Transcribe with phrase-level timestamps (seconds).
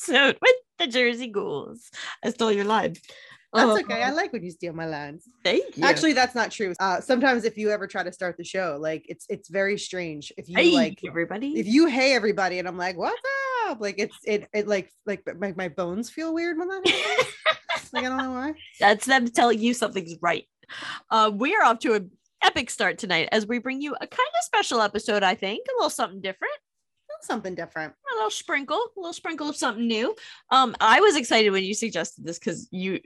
[0.00, 1.90] episode with the Jersey Ghouls.
[2.24, 2.94] I stole your line.
[3.52, 4.02] That's Oh, okay.
[4.02, 5.24] I like when you steal my lines.
[5.42, 5.84] Thank you.
[5.84, 6.72] Actually, that's not true.
[6.78, 10.32] Uh, sometimes if you ever try to start the show, like it's it's very strange.
[10.36, 11.58] If you hey, like everybody.
[11.58, 13.20] if you hey everybody and I'm like, what's
[13.66, 13.80] up?
[13.80, 17.92] Like it's it it like like my, my bones feel weird when that happens.
[17.92, 18.52] like I don't know why.
[18.78, 20.44] That's them telling you something's right.
[21.10, 22.10] Uh, we are off to an
[22.44, 25.74] epic start tonight as we bring you a kind of special episode, I think, a
[25.76, 26.54] little something different.
[27.22, 27.92] Something different.
[28.12, 30.14] a little sprinkle, a little sprinkle of something new.
[30.50, 33.00] Um, I was excited when you suggested this because you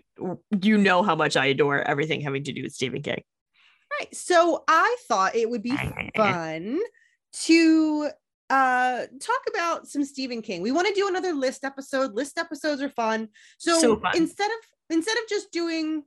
[0.63, 3.23] you know how much I adore everything having to do with Stephen King.
[4.01, 4.15] Right.
[4.15, 5.77] So I thought it would be
[6.17, 6.81] fun
[7.45, 8.11] to
[8.51, 10.63] uh talk about some Stephen King.
[10.63, 12.13] We want to do another list episode.
[12.15, 13.29] List episodes are fun.
[13.59, 14.17] So, So fun.
[14.17, 14.59] instead of
[14.91, 16.05] instead of just doing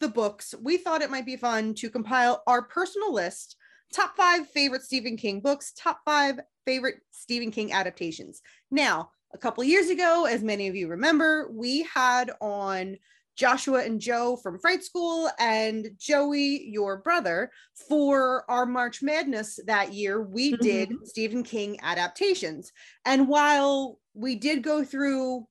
[0.00, 3.56] the books, we thought it might be fun to compile our personal list,
[3.92, 8.42] top 5 favorite Stephen King books, top 5 favorite Stephen King adaptations.
[8.70, 12.96] Now, a couple years ago, as many of you remember, we had on
[13.36, 17.50] Joshua and Joe from Fright School and Joey, your brother,
[17.88, 20.22] for our March Madness that year.
[20.22, 20.62] We mm-hmm.
[20.62, 22.72] did Stephen King adaptations.
[23.04, 25.46] And while we did go through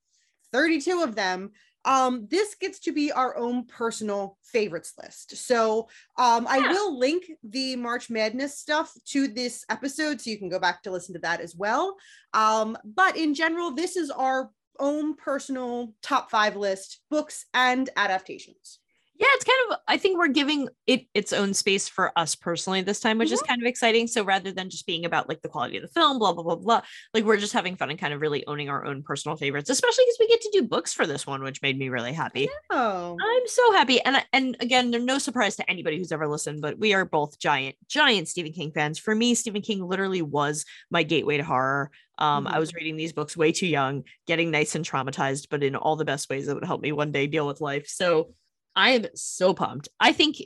[0.52, 1.52] 32 of them,
[1.86, 5.38] um, this gets to be our own personal favorites list.
[5.38, 5.88] So
[6.18, 10.60] um, I will link the March Madness stuff to this episode so you can go
[10.60, 11.96] back to listen to that as well.
[12.34, 18.80] Um, but in general, this is our own personal top five list books and adaptations.
[19.18, 22.82] Yeah, it's kind of I think we're giving it its own space for us personally
[22.82, 24.08] this time, which is kind of exciting.
[24.08, 26.56] So rather than just being about like the quality of the film, blah blah blah
[26.58, 26.82] blah,
[27.14, 30.04] like we're just having fun and kind of really owning our own personal favorites, especially
[30.06, 32.50] because we get to do books for this one, which made me really happy.
[32.70, 34.02] Oh, I'm so happy.
[34.02, 37.40] And and again, they're no surprise to anybody who's ever listened, but we are both
[37.40, 39.00] giant, giant Stephen King fans.
[39.00, 41.92] For me, Stephen King literally was my gateway to horror.
[42.18, 42.60] Um, I Mhm.
[42.60, 46.06] was reading these books way too young, getting nice and traumatized, but in all the
[46.06, 47.88] best ways that would help me one day deal with life.
[47.88, 48.34] So
[48.76, 49.88] I am so pumped.
[50.00, 50.38] I think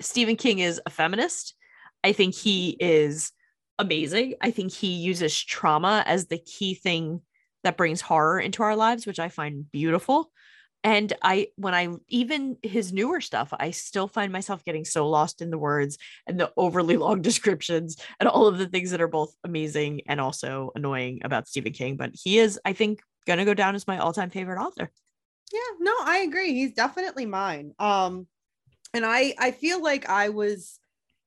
[0.00, 1.54] Stephen King is a feminist.
[2.04, 3.32] I think he is
[3.78, 4.34] amazing.
[4.40, 7.22] I think he uses trauma as the key thing
[7.64, 10.30] that brings horror into our lives, which I find beautiful.
[10.84, 15.42] And I, when I even his newer stuff, I still find myself getting so lost
[15.42, 19.08] in the words and the overly long descriptions and all of the things that are
[19.08, 21.96] both amazing and also annoying about Stephen King.
[21.96, 24.90] But he is, I think, gonna go down as my all-time favorite author.
[25.52, 26.52] Yeah, no, I agree.
[26.54, 27.74] He's definitely mine.
[27.78, 28.26] Um,
[28.94, 30.78] and I I feel like I was,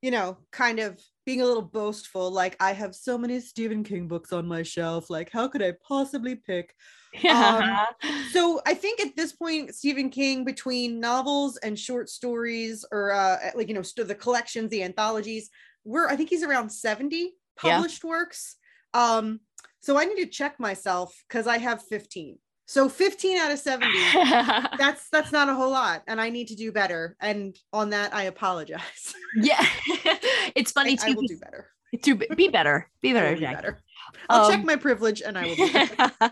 [0.02, 2.32] you know, kind of being a little boastful.
[2.32, 5.10] Like I have so many Stephen King books on my shelf.
[5.10, 6.76] Like how could I possibly pick?
[7.14, 7.86] Yeah.
[8.32, 13.38] So I think at this point, Stephen King, between novels and short stories, or uh,
[13.56, 15.50] like you know, st- the collections, the anthologies,
[15.84, 17.34] we're I think he's around seventy
[17.64, 17.76] Yeah.
[17.76, 18.56] published works.
[18.94, 19.42] Um,
[19.82, 22.40] so I need to check myself because I have fifteen.
[22.72, 24.00] So fifteen out of seventy.
[24.78, 27.18] that's that's not a whole lot, and I need to do better.
[27.20, 29.14] And on that, I apologize.
[29.36, 29.60] yeah.
[30.56, 31.68] it's funny I, I will do better.
[32.02, 32.90] To be be better.
[33.02, 33.56] Be better, Jack.
[33.58, 33.82] better.
[34.30, 35.56] I'll check Um, my privilege, and I will.
[35.58, 36.32] Do better.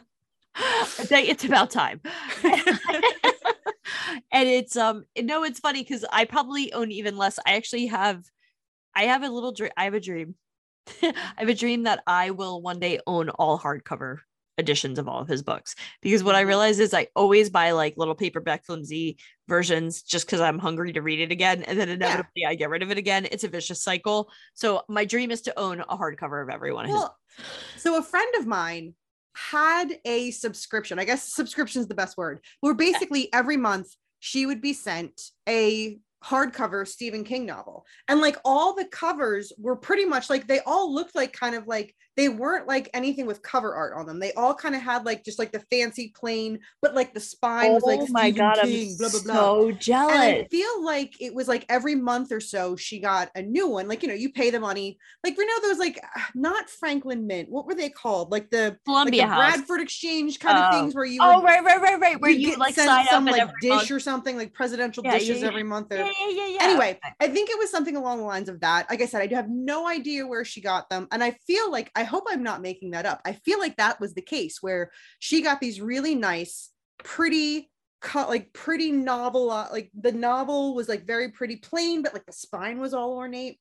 [1.12, 2.00] It's about time.
[4.32, 7.38] and it's um no, it's funny because I probably own even less.
[7.46, 8.24] I actually have
[8.96, 9.72] I have a little dream.
[9.76, 10.36] I have a dream.
[11.04, 14.20] I have a dream that I will one day own all hardcover
[14.60, 16.50] editions of all of his books because what I mm-hmm.
[16.50, 19.18] realize is I always buy like little paperback flimsy
[19.48, 22.84] versions just because I'm hungry to read it again and then inevitably I get rid
[22.84, 23.28] of it again.
[23.32, 24.30] It's a vicious cycle.
[24.54, 27.18] So my dream is to own a hardcover of every one of his Well,
[27.78, 28.94] so a friend of mine
[29.36, 31.00] had a subscription.
[31.00, 32.42] I guess subscription is the best word.
[32.60, 33.88] Where basically every month
[34.20, 37.86] she would be sent a hardcover Stephen King novel.
[38.08, 41.68] And like all the covers were pretty much like they all looked like kind of
[41.68, 44.20] like they weren't like anything with cover art on them.
[44.20, 47.72] They all kind of had like just like the fancy plain, but like the spine
[47.72, 49.34] was like oh my Stephen god, King, I'm blah blah blah.
[49.36, 50.14] so jealous.
[50.16, 53.70] And I feel like it was like every month or so she got a new
[53.70, 53.88] one.
[53.88, 54.98] Like, you know, you pay the money.
[55.24, 55.98] Like, you know, those like
[56.36, 57.50] not Franklin Mint.
[57.50, 58.34] What were they called?
[58.34, 60.82] Like the Columbia like the Bradford Exchange kind of Oh.
[60.82, 62.20] things where you oh would- right, right, right, right.
[62.20, 65.20] Where you get like sign some like dish month- or something like presidential Yeah, yeah,
[65.20, 65.48] dishes yeah.
[65.48, 65.94] every month.
[65.94, 66.58] Or, Yeah, yeah, yeah, yeah.
[66.64, 68.90] anyway, I think it was something along the lines of that.
[68.90, 71.08] Like I said, I do have no idea where she got them.
[71.14, 73.22] And I feel like I hope I'm not making that up.
[73.26, 76.70] I feel like that was the case where she got these really nice,
[77.04, 77.70] pretty
[78.16, 82.32] like pretty novel uh, like the novel was like very pretty plain but like the
[82.32, 83.60] spine was all ornate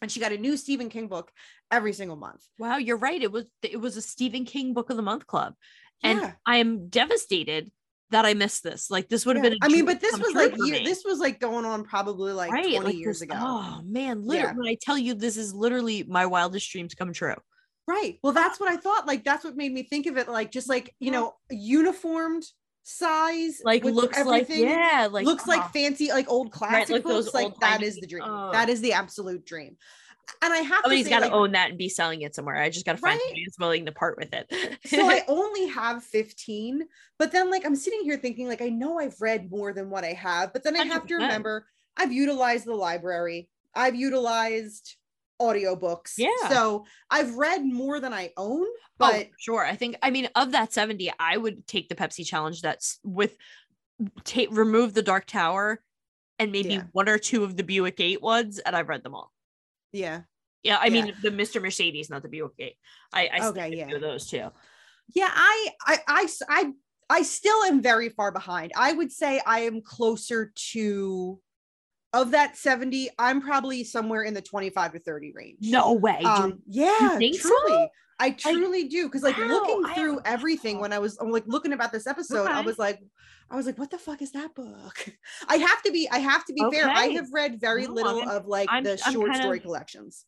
[0.00, 1.30] and she got a new Stephen King book
[1.70, 2.42] every single month.
[2.58, 3.20] Wow, you're right.
[3.22, 5.54] It was it was a Stephen King Book of the Month club,
[6.02, 6.32] and Yeah.
[6.46, 7.70] I am devastated
[8.10, 8.90] that I missed this.
[8.90, 9.50] Like this would have Yeah.
[9.50, 9.58] been.
[9.62, 12.52] a I mean, but this was like year, this was like going on probably like
[12.52, 13.34] right 20 like years this- ago.
[13.38, 14.54] Oh man, literally, Yeah.
[14.58, 17.34] when I tell you this is literally my wildest dreams come true.
[17.86, 18.18] Right.
[18.22, 19.06] Well, that's what I thought.
[19.06, 21.20] Like that's what made me think of it like just like, you uh-huh.
[21.20, 22.44] know, uniformed
[22.84, 24.66] size Like looks everything.
[24.66, 27.34] like yeah, like looks like oh, fancy like old classic like those books.
[27.34, 28.24] Like that is the dream.
[28.26, 28.52] oh.
[28.52, 29.76] That is the absolute dream.
[30.42, 32.34] And I have somebody's to got say, to like, own that and be selling it
[32.34, 32.56] somewhere.
[32.56, 33.20] I just got to find Right?
[33.20, 34.78] somebody who's willing to part with it.
[34.86, 36.82] so I only have 15,
[37.18, 40.04] but then like I'm sitting here thinking like I know I've read more than what
[40.04, 41.18] I have, but then I have to 100%.
[41.18, 41.66] remember
[41.96, 43.48] I've utilized the library.
[43.74, 44.96] I've utilized
[45.40, 46.12] audiobooks.
[46.16, 46.28] Yeah.
[46.48, 49.64] So I've read more than I own, oh, but sure.
[49.64, 53.36] I think I mean of that 70, I would take the Pepsi challenge that's with
[54.24, 55.80] take remove the Dark Tower
[56.38, 56.82] and maybe Yeah.
[56.92, 59.32] one or two of the Buick 8 ones, and I've read them all.
[59.92, 60.22] yeah.
[60.62, 61.04] Yeah, I Yeah.
[61.04, 61.60] mean the Mr.
[61.60, 62.74] Mercedes, not the Buick 8.
[63.12, 63.98] I, I Okay, yeah.
[63.98, 64.48] those two.
[65.14, 66.72] Yeah, I, I, I, I,
[67.10, 68.72] I still am very far behind.
[68.74, 71.38] I would say I am closer to,
[72.14, 75.58] of that 70, I'm probably somewhere in the 25 to 30 range.
[75.60, 76.20] No way.
[76.24, 77.48] Um, yeah, think so?
[77.48, 77.88] truly.
[78.20, 79.08] I truly do.
[79.10, 82.46] Cause like Wow, looking through everything when I was I'm like looking about this episode,
[82.48, 83.00] I was like,
[83.50, 85.08] I was like, what the fuck is that book?
[85.48, 86.88] I have to be, I have to be fair.
[86.88, 90.24] I have read very No, little I'm- of like I'm- the short story of- collections.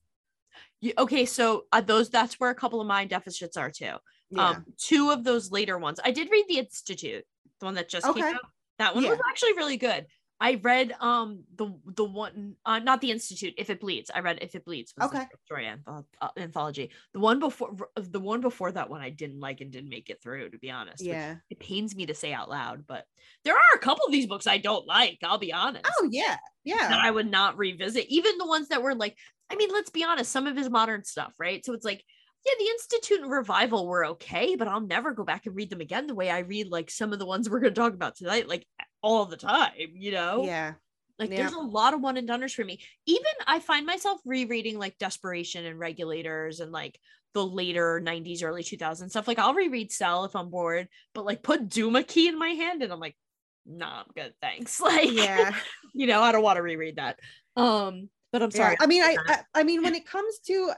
[0.80, 3.92] You- okay, so uh, those that's where a couple of my deficits are too.
[4.30, 4.48] Yeah.
[4.48, 6.00] Um, two of those later ones.
[6.04, 7.24] I did read the Institute,
[7.60, 8.32] the one that just came Okay.
[8.34, 8.40] out.
[8.78, 10.06] That one was actually really good.
[10.38, 13.54] I read um the the one uh, not the Institute.
[13.56, 14.92] If it bleeds, I read If it bleeds.
[14.96, 15.24] was Okay.
[15.44, 16.02] story uh,
[16.36, 16.90] anthology.
[17.14, 20.22] The one before the one before that one I didn't like and didn't make it
[20.22, 20.50] through.
[20.50, 21.36] To be honest, yeah.
[21.48, 23.04] it pains me to say out loud, but
[23.44, 25.18] there are a couple of these books I don't like.
[25.22, 25.86] I'll be honest.
[26.00, 26.36] Oh yeah.
[26.64, 26.88] Yeah.
[26.88, 29.16] that I would not revisit, even the ones that were like,
[29.50, 31.64] I mean, let's be honest, some of his modern stuff, right?
[31.64, 32.02] So it's like,
[32.44, 35.80] yeah, the Institute and Revival were okay, but I'll never go back and read them
[35.80, 38.16] again the way I read like some of the ones we're going to talk about
[38.16, 38.66] tonight, like
[39.02, 40.42] all the time, you know?
[40.42, 40.74] yeah.
[41.18, 41.36] Like Yeah.
[41.36, 42.80] there's a lot of one and doners for me.
[43.06, 46.98] Even I find myself rereading like Desperation and Regulators and like
[47.34, 49.28] the later 90s, early 2000s stuff.
[49.28, 52.82] Like I'll reread Cell if I'm bored, but like put Duma Key in my hand
[52.82, 53.16] and I'm like,
[53.64, 54.34] nah, I'm good.
[54.40, 54.80] Thanks.
[54.82, 55.54] Like, Yeah.
[55.94, 57.18] you know, I don't want to reread that.
[57.56, 58.76] Um, but I'm Yeah, sorry.
[58.78, 60.72] I mean, I, I, I mean, when it comes to,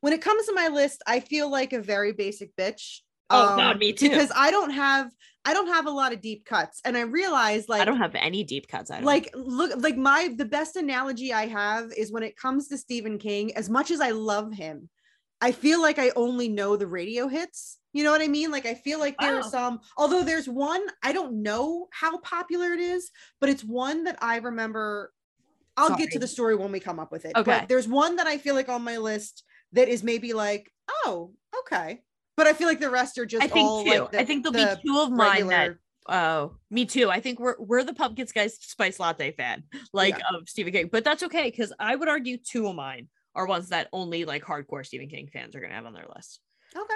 [0.00, 3.00] when it comes to my list, I feel like a very basic bitch.
[3.30, 4.08] Oh, God, um, me too.
[4.08, 5.10] Because I don't have,
[5.44, 8.14] I don't have a lot of deep cuts, and I realize like I don't have
[8.14, 8.90] any deep cuts.
[8.90, 12.68] I don't like look like my the best analogy i have is when it comes
[12.68, 14.88] to stephen king as much as i love him
[15.40, 18.66] i feel like i only know the radio hits you know what i mean like
[18.66, 22.80] i feel like there are some although there's one i don't know how popular it
[22.80, 25.12] is but it's one that i remember
[25.76, 27.58] i'll get to the story when we come up with it Okay.
[27.60, 30.72] but there's one that i feel like on my list that is maybe like
[31.04, 32.00] oh okay
[32.36, 33.90] but i feel like the rest are just I think all two.
[33.90, 35.76] like the, I think there'll the be two of mine that
[36.08, 37.10] Oh, me too.
[37.10, 40.88] I think we're we're the pumpkin spice spice latte fan, like of Stephen King.
[40.92, 44.44] But that's okay because I would argue two of mine are ones that only like
[44.44, 46.38] hardcore Stephen King fans are gonna have on their list.
[46.76, 46.94] okay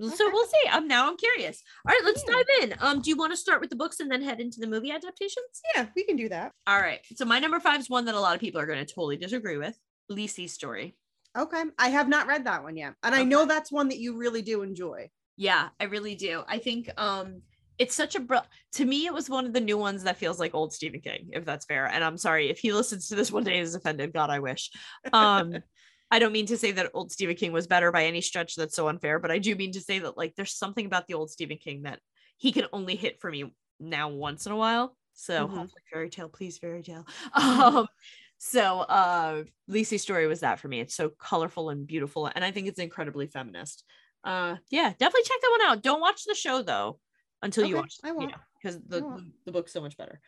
[0.00, 0.32] So Okay.
[0.32, 0.68] we'll see.
[0.70, 1.62] I'm now I'm curious.
[1.86, 2.34] All right, let's Yeah.
[2.34, 2.74] dive in.
[2.80, 4.90] Um, do you want to start with the books and then head into the movie
[4.90, 5.60] adaptations?
[5.74, 7.00] yeah we can do that All right.
[7.14, 9.18] So my number five is one that a lot of people are going to totally
[9.18, 9.78] disagree with.
[10.10, 10.96] Lisey's story.
[11.36, 11.62] Okay.
[11.78, 12.94] I have not read that one yet.
[13.02, 15.10] And I know that's one that you really do enjoy.
[15.36, 16.42] Yeah, I really do.
[16.46, 17.42] I think um
[17.78, 18.36] it's such a br-
[18.72, 21.28] to me it was one of the new ones that feels like old Stephen King,
[21.32, 21.86] if that's fair.
[21.86, 24.12] And I'm sorry if he listens to this one day and is offended.
[24.14, 24.70] God, I wish.
[25.12, 25.58] Um
[26.10, 28.54] I don't mean to say that old Stephen King was better by any stretch.
[28.54, 31.14] That's so unfair, but I do mean to say that like there's something about the
[31.14, 32.00] old Stephen King that
[32.36, 34.96] he can only hit for me now once in a while.
[35.14, 35.48] So Mhm.
[35.48, 37.06] hopefully fairy tale, please fairy tale.
[37.34, 37.88] Um
[38.46, 40.80] so uh Lisey's story was that for me.
[40.80, 43.84] It's so colorful and beautiful, and I think it's incredibly feminist.
[44.24, 45.82] Uh yeah, definitely check that one out.
[45.82, 46.98] Don't watch the show though
[47.42, 48.32] until you watch I won't.
[48.62, 49.16] because I won't.
[49.18, 50.20] the the book's so much better.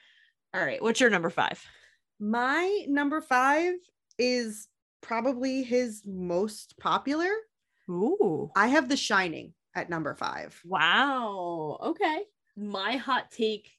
[0.55, 1.63] All right, what's your number five?
[2.19, 3.75] My number five
[4.19, 4.69] is
[5.01, 7.31] probably his most popular.
[7.89, 8.51] Ooh.
[8.57, 10.61] I have The Shining at number five.
[10.65, 11.79] Wow.
[11.81, 12.23] Okay.
[12.57, 13.71] My hot take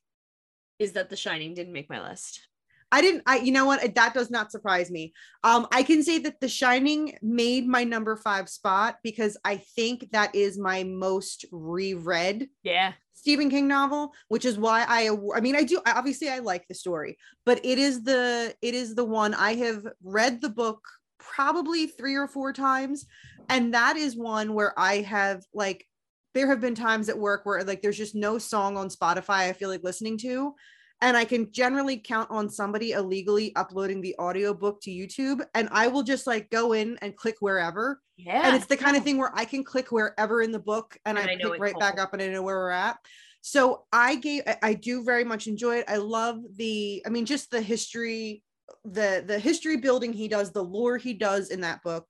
[0.79, 2.47] is that The Shining didn't make my list.
[2.91, 5.13] I didn't I you know what that does not surprise me.
[5.43, 10.09] Um I can say that The Shining made my number 5 spot because I think
[10.11, 12.93] that is my most reread Yeah.
[13.13, 16.75] Stephen King novel, which is why I I mean I do obviously I like the
[16.75, 20.81] story, but it is the it is the one I have read the book
[21.19, 23.05] probably 3 or 4 times
[23.49, 25.85] and that is one where I have like
[26.33, 29.53] there have been times at work where like there's just no song on Spotify I
[29.53, 30.55] feel like listening to
[31.01, 35.87] and I can generally count on somebody illegally uploading the audiobook to YouTube and I
[35.87, 38.45] will just like go in and click wherever Yeah.
[38.45, 41.17] and it's the kind of thing where I can click wherever in the book and,
[41.17, 42.97] And I, I pick right back up and I know where we're at.
[43.41, 45.85] So I gave I do very much enjoy it.
[45.87, 48.43] I love the I mean just the history
[48.83, 52.05] the the history building he does, the lore he does in that book.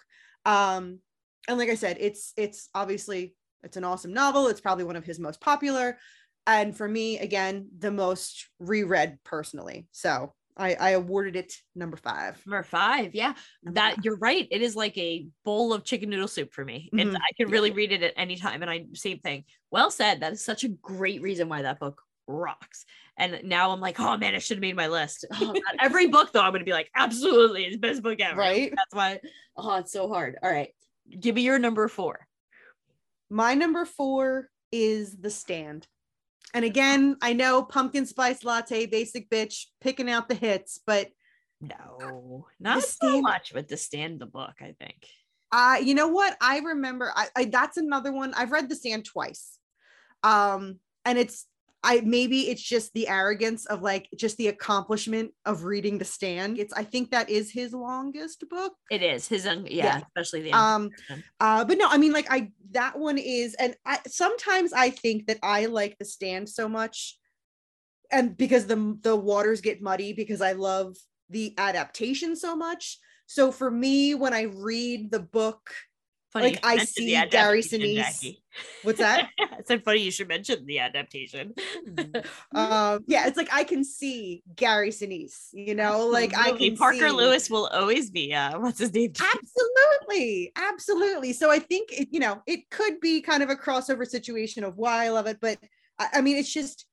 [0.45, 0.99] Um
[1.47, 4.47] and like I said, it's it's obviously it's an awesome novel.
[4.47, 5.99] It's probably one of his most popular
[6.47, 9.87] and for me again the most reread personally.
[9.91, 12.45] So I I awarded it number 5.
[12.45, 13.15] Number five.
[13.15, 13.33] Yeah.
[13.63, 14.05] Number That five.
[14.05, 14.47] you're right.
[14.51, 16.89] It is like a bowl of chicken noodle soup for me.
[16.91, 17.15] It's Mhm.
[17.17, 18.61] I can really read it at any time.
[18.61, 19.45] And I same thing.
[19.71, 20.19] Well said.
[20.21, 22.85] That is such a great reason why that book rocks.
[23.17, 25.25] And now I'm like, oh man, it should have made my list.
[25.41, 28.37] Oh, Every book though, I'm gonna be like, absolutely, it's the best book ever.
[28.39, 28.69] Right?
[28.75, 29.19] That's why.
[29.57, 30.37] Oh, it's so hard.
[30.43, 30.73] All right.
[31.19, 32.27] Give me your number four.
[33.29, 35.87] My number four is The Stand.
[36.53, 41.09] And again, I know pumpkin spice latte, basic bitch, picking out the hits, but
[41.61, 45.05] No, not so much but the stand the book, I think.
[45.51, 46.37] I, you know what?
[46.41, 48.33] I remember I, I that's another one.
[48.35, 49.57] I've read The Stand twice.
[50.23, 51.45] Um, and it's
[51.83, 56.59] I maybe it's just the arrogance of like just the accomplishment of reading The Stand.
[56.59, 58.73] It's I think that is his longest book.
[58.91, 60.01] It is his own, yeah, Yeah.
[60.07, 60.89] especially the Um.
[61.39, 65.27] Uh, but no, I mean, like I that one is, and I sometimes I think
[65.27, 67.17] that I like the stand so much,
[68.11, 70.97] and because the the waters get muddy because I love
[71.29, 72.97] the adaptation so much.
[73.25, 75.69] So for me, when I read the book,
[76.31, 78.37] Funny like, I see Gary Sinise.
[78.83, 79.29] What's that?
[79.39, 81.53] I said funny you should mention the adaptation.
[82.55, 86.69] um, yeah, it's like I can see Gary Sinise, you know, like I Absolutely.
[86.69, 89.13] can Parker see- Lewis will always be uh what's his name?
[89.33, 94.05] absolutely absolutely so i think it you know it could be kind of a crossover
[94.05, 95.57] situation of why i love it but
[95.97, 96.85] i, I mean it's just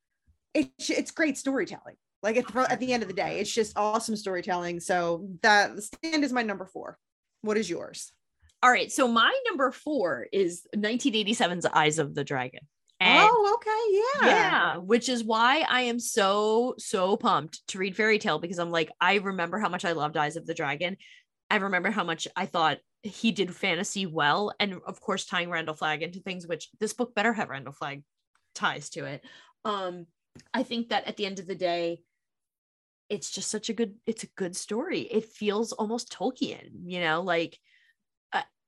[0.54, 3.76] it's it's great storytelling like at, the- at the end of the day it's just
[3.76, 6.98] awesome storytelling so that stand is my number four
[7.42, 8.12] what is yours
[8.66, 12.58] All right, so my number four is 1987's Eyes of the Dragon.
[12.98, 17.94] And oh okay yeah yeah, which is why I am so so pumped to read
[17.94, 20.96] Fairy Tale because I'm like I remember how much I loved Eyes of the Dragon.
[21.48, 25.76] I remember how much I thought he did fantasy well, and of course tying Randall
[25.76, 28.02] Flagg into things which this book better have Randall Flagg
[28.56, 29.24] ties to it.
[29.64, 30.06] Um,
[30.52, 32.00] I think that at the end of the day,
[33.08, 35.02] it's just such a good it's a good story.
[35.02, 37.60] It feels almost Tolkien, you know, like.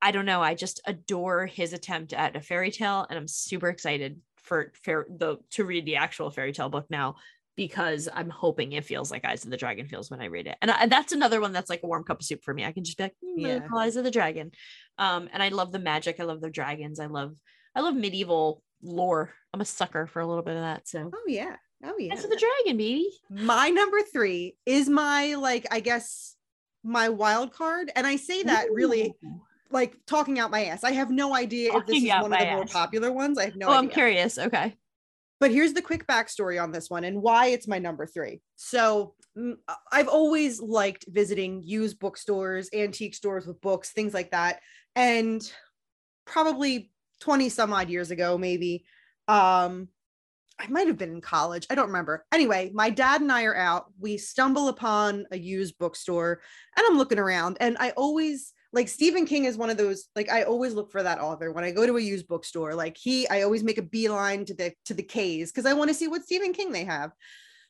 [0.00, 0.42] I- don't know.
[0.42, 5.06] I just adore his attempt at a fairy tale, and I'm super excited for fair
[5.10, 7.16] the to read the actual fairy tale book now
[7.56, 10.56] because I'm hoping it feels like Eyes of the Dragon feels when I read it.
[10.62, 12.64] And I, that's another one that's like a warm cup of soup for me.
[12.64, 13.58] I can just be like, "Mm, Yeah.
[13.76, 14.52] Eyes of the Dragon.
[14.96, 16.20] Um, and I love the magic.
[16.20, 17.00] I love the dragons.
[17.00, 17.34] I love
[17.74, 19.34] I love medieval lore.
[19.52, 20.86] I'm a sucker for a little bit of that.
[20.88, 23.10] So oh yeah oh yeah Eyes of the Dragon, baby.
[23.28, 26.36] my number three is my like i guess
[26.84, 29.40] my wild card and i say that really Ooh.
[29.70, 30.84] Like talking out my ass.
[30.84, 33.38] I have no idea if this is one of the more popular ones.
[33.38, 33.78] I have no oh, idea.
[33.78, 34.38] I'm curious.
[34.38, 34.76] Okay.
[35.40, 38.40] But here's the quick backstory on this one and why it's my number three.
[38.56, 39.54] So mm,
[39.92, 44.60] I've always liked visiting used bookstores, antique stores with books, things like that.
[44.96, 45.40] And
[46.24, 48.84] probably 20 some odd years ago, maybe,
[49.28, 49.88] um,
[50.60, 51.68] I might have been in college.
[51.70, 52.26] I don't remember.
[52.32, 53.92] Anyway, my dad and I are out.
[54.00, 56.40] We stumble upon a used bookstore
[56.76, 60.30] and I'm looking around and I always like Stephen King is one of those like
[60.30, 62.74] I always look for that author when I go to a used bookstore.
[62.74, 65.88] Like he I always make a beeline to the to the K's because I want
[65.88, 67.12] to see what Stephen King they have.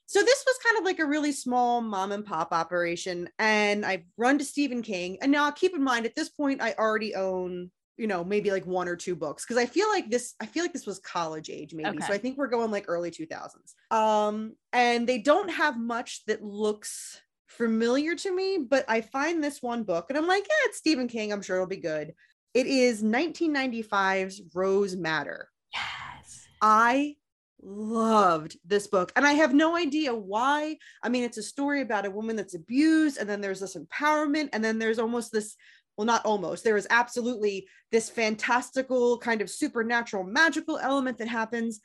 [0.06, 4.04] So this was kind of like a really small mom and pop operation and I
[4.16, 7.70] run to Stephen King and now keep in mind at this point I already own
[7.98, 10.62] you know maybe like one or two books because i feel like this i feel
[10.62, 14.54] like this was college age maybe so i think we're going like early 2000s um
[14.72, 17.20] and they don't have much that looks
[17.58, 21.08] familiar to me but i find this one book and i'm like yeah it's stephen
[21.08, 22.14] king i'm sure it'll be good
[22.54, 26.46] it is 1995's rose madder Yes.
[26.60, 27.16] I
[27.62, 30.78] loved this book and I have no idea why.
[31.02, 34.50] I mean, it's a story about a woman that's abused, and then there's this empowerment,
[34.52, 35.56] and then there's almost this
[35.96, 36.62] well, not almost.
[36.62, 41.80] There is absolutely this fantastical kind of supernatural magical element that happens.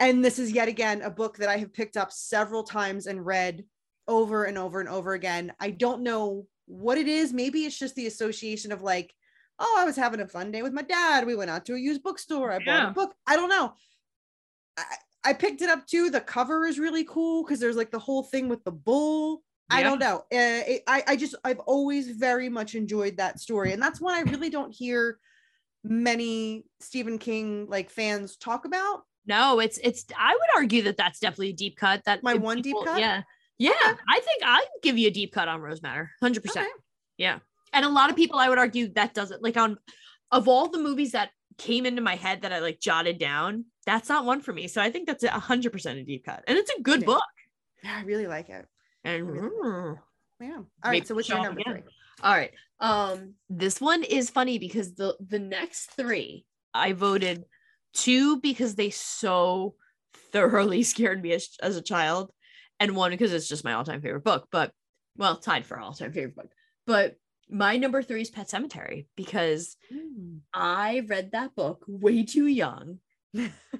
[0.00, 3.24] And this is yet again a book that I have picked up several times and
[3.24, 3.64] read
[4.08, 5.52] over and over and over again.
[5.60, 7.32] I don't know what it is.
[7.32, 9.14] Maybe it's just the association of like,
[9.58, 11.26] oh, I was having a fun day with my dad.
[11.26, 12.50] We went out to a used bookstore.
[12.50, 13.14] I bought a book.
[13.26, 13.74] I don't know.
[14.76, 14.84] I,
[15.24, 16.10] I picked it up too.
[16.10, 19.42] The cover is really cool because there's like the whole thing with the bull.
[19.70, 20.18] I don't know.
[20.32, 24.14] Uh, it, I I just I've always very much enjoyed that story, and that's one
[24.14, 25.18] I really don't hear
[25.84, 29.02] many Stephen King like fans talk about.
[29.24, 30.04] No, it's it's.
[30.18, 32.02] I would argue that that's definitely a deep cut.
[32.04, 33.00] That My one deep cut?
[33.00, 33.22] Yeah,
[33.62, 33.94] yeah.
[34.08, 36.66] I think I'd give you a deep cut on Rose Madder, hundred percent.
[36.66, 36.82] Okay.
[37.18, 37.38] Yeah,
[37.72, 39.78] and a lot of people I would argue that doesn't like on
[40.30, 43.66] of all the movies that came into my head that I like jotted down.
[43.86, 44.68] That's not one for me.
[44.68, 47.04] So I think that's a hundred percent a deep cut, and it's a good is.
[47.04, 47.22] book.
[47.82, 48.66] Yeah, I really like it.
[49.04, 49.98] And really mm,
[50.40, 50.62] Yeah.
[50.84, 51.06] All Maybe.
[51.06, 51.74] So what's your number again.
[51.74, 51.82] three?
[52.22, 52.52] All right.
[52.80, 57.44] Um, this one is funny because the the next three I voted
[57.92, 59.74] two because they so
[60.32, 62.30] thoroughly scared me as, as a child,
[62.82, 64.48] and one because it's just my all time favorite book.
[64.50, 64.72] But
[65.16, 66.50] well, tied for all time favorite book.
[66.86, 67.16] But
[67.48, 70.38] my number three is Pet Sematary because hmm.
[70.52, 72.98] I read that book way too young.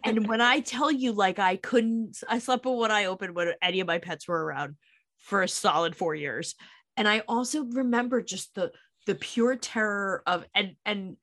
[0.05, 3.53] and when I tell you, like, I couldn't, I slept with one eye open when
[3.61, 4.77] any of my pets were around
[5.19, 6.55] for a solid four years.
[6.97, 8.71] And I also remember just the
[9.05, 11.17] the pure terror of and and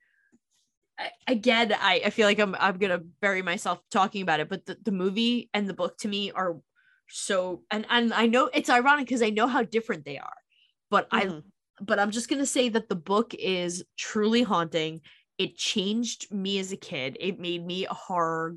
[1.26, 4.76] again, I, I feel like I'm I'm gonna bury myself talking about it, but the,
[4.84, 6.56] the movie and the book to me are
[7.10, 10.36] so and and I know it's ironic because I know how different they are,
[10.90, 11.42] but I Mhm.
[11.80, 15.00] but I'm just gonna say that the book is truly haunting.
[15.38, 17.16] It changed me as a kid.
[17.20, 18.56] It made me a horror,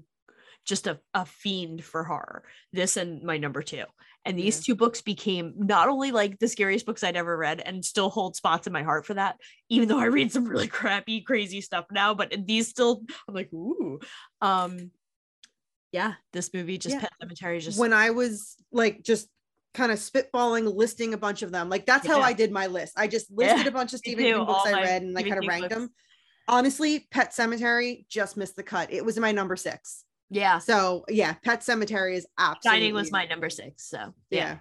[0.65, 2.43] just a, a fiend for horror.
[2.73, 3.85] This and my number two.
[4.25, 7.83] And these two books became not only like the scariest books I'd ever read and
[7.83, 9.35] still hold spots in my heart for that,
[9.67, 13.51] even though I read some really crappy, crazy stuff now, but these still I'm like,
[13.53, 13.99] ooh.
[14.39, 14.91] Um
[15.93, 17.01] yeah, this movie just Yeah.
[17.01, 19.29] Pet Sematary just when I was like just
[19.73, 21.69] kind of spitballing, listing a bunch of them.
[21.69, 22.93] Like that's how I did my list.
[22.97, 25.21] I just listed Yeah, a bunch of Stephen King books all I read and I
[25.23, 25.75] kind of ranked books.
[25.81, 25.89] them.
[26.47, 28.91] Honestly, Pet Sematary just missed the cut.
[28.91, 30.03] It was my number six.
[30.29, 30.59] yeah.
[30.59, 33.87] So yeah, Pet Sematary is absolutely Shining was my number six.
[33.89, 34.39] So yeah.
[34.39, 34.57] yeah.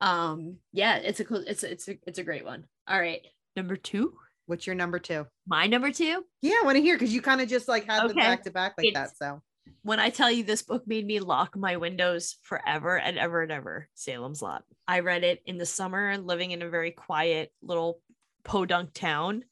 [0.00, 2.64] Um yeah, it's a cool it's it's a, it's a great one.
[2.88, 3.20] All right.
[3.56, 4.14] Number two.
[4.46, 5.26] What's your number two?
[5.46, 6.24] My number two.
[6.40, 8.20] Yeah, I want to hear because you kind of just like had them Okay.
[8.20, 9.16] back to back like It's- that.
[9.16, 9.40] So
[9.82, 13.52] when I tell you this book made me lock my windows forever and ever and
[13.52, 14.64] ever, Salem's Lot.
[14.86, 18.00] I read it in the summer, living in a very quiet little
[18.44, 19.44] podunk town,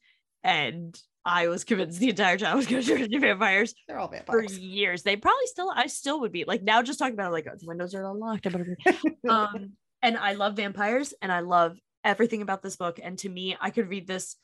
[0.43, 3.99] and I was convinced the entire time I was going to turn into vampires they're
[3.99, 5.03] all vampires for years.
[5.03, 7.55] They probably still, I still would be like now, just talking about it, like oh,
[7.59, 8.47] the windows are unlocked.
[8.47, 12.99] I better be- um, and I love vampires, and I love everything about this book.
[13.01, 14.35] And to me, I could read this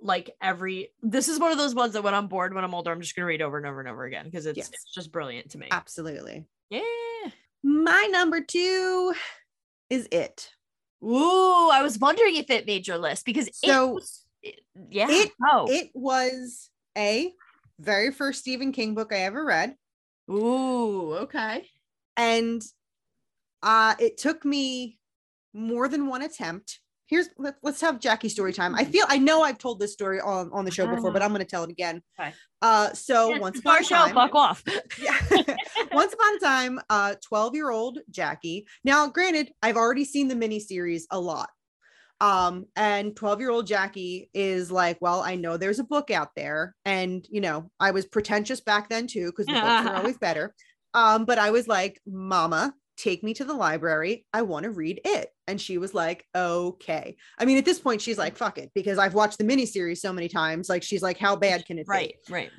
[0.00, 0.92] like every.
[1.02, 3.14] This is one of those ones that when I'm bored, when I'm older, I'm just
[3.16, 4.68] going to read over and over and over again because it's Yes.
[4.68, 5.68] it's just brilliant to me.
[5.70, 6.44] Absolutely.
[6.70, 6.82] Yeah.
[7.62, 9.14] My number two
[9.90, 10.50] is it.
[11.04, 15.06] Ooh, I was wondering if it made your list because So it was, it- yeah.
[15.10, 15.66] it- oh.
[15.68, 17.32] It was a
[17.80, 19.74] very first Stephen King book I ever read.
[20.30, 21.68] Ooh, okay.
[22.16, 22.62] and
[23.62, 24.98] uh it took me
[25.54, 28.74] more than one attempt here's let, let's have jackie story time.
[28.74, 31.30] I feel i know i've told this story on on the show before but i'm
[31.30, 32.02] going to tell it again.
[32.18, 32.32] Okay.
[32.62, 34.62] uh so Yeah, once upon our show, time fuck off.
[35.02, 35.18] yeah.
[35.92, 38.66] once upon a time uh 12 year old jackie.
[38.84, 41.50] Now granted i've already seen the miniseries a lot.
[42.20, 46.30] Um and 12 year old jackie is like well i know there's a book out
[46.36, 46.74] there.
[46.84, 50.54] And you know i was pretentious back then too because the books are always better.
[50.94, 54.26] Um but i was like mama take me to the library.
[54.32, 58.00] I want to read it and she was like okay i mean at this point
[58.00, 61.18] she's like fuck it because i've watched the miniseries so many times like she's like
[61.18, 62.50] how bad can it be Right, right.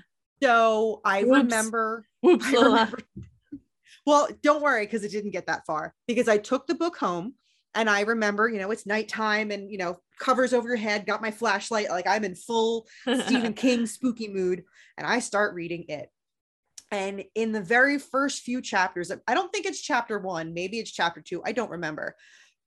[0.43, 1.43] so i Whoops.
[1.43, 2.45] remember Whoops.
[2.47, 2.99] I remember.
[4.05, 7.35] well, don't worry because it didn't get that far because I took the book home
[7.75, 11.21] and I remember, you know, it's nighttime and, you know, covers over your head, got
[11.21, 12.87] my flashlight, like I'm in full
[13.25, 14.63] Stephen King spooky mood,
[14.97, 16.09] and I start reading it.
[16.91, 20.91] And in the very first few chapters, I don't think it's chapter one, maybe it's
[20.91, 22.15] chapter two, I don't remember.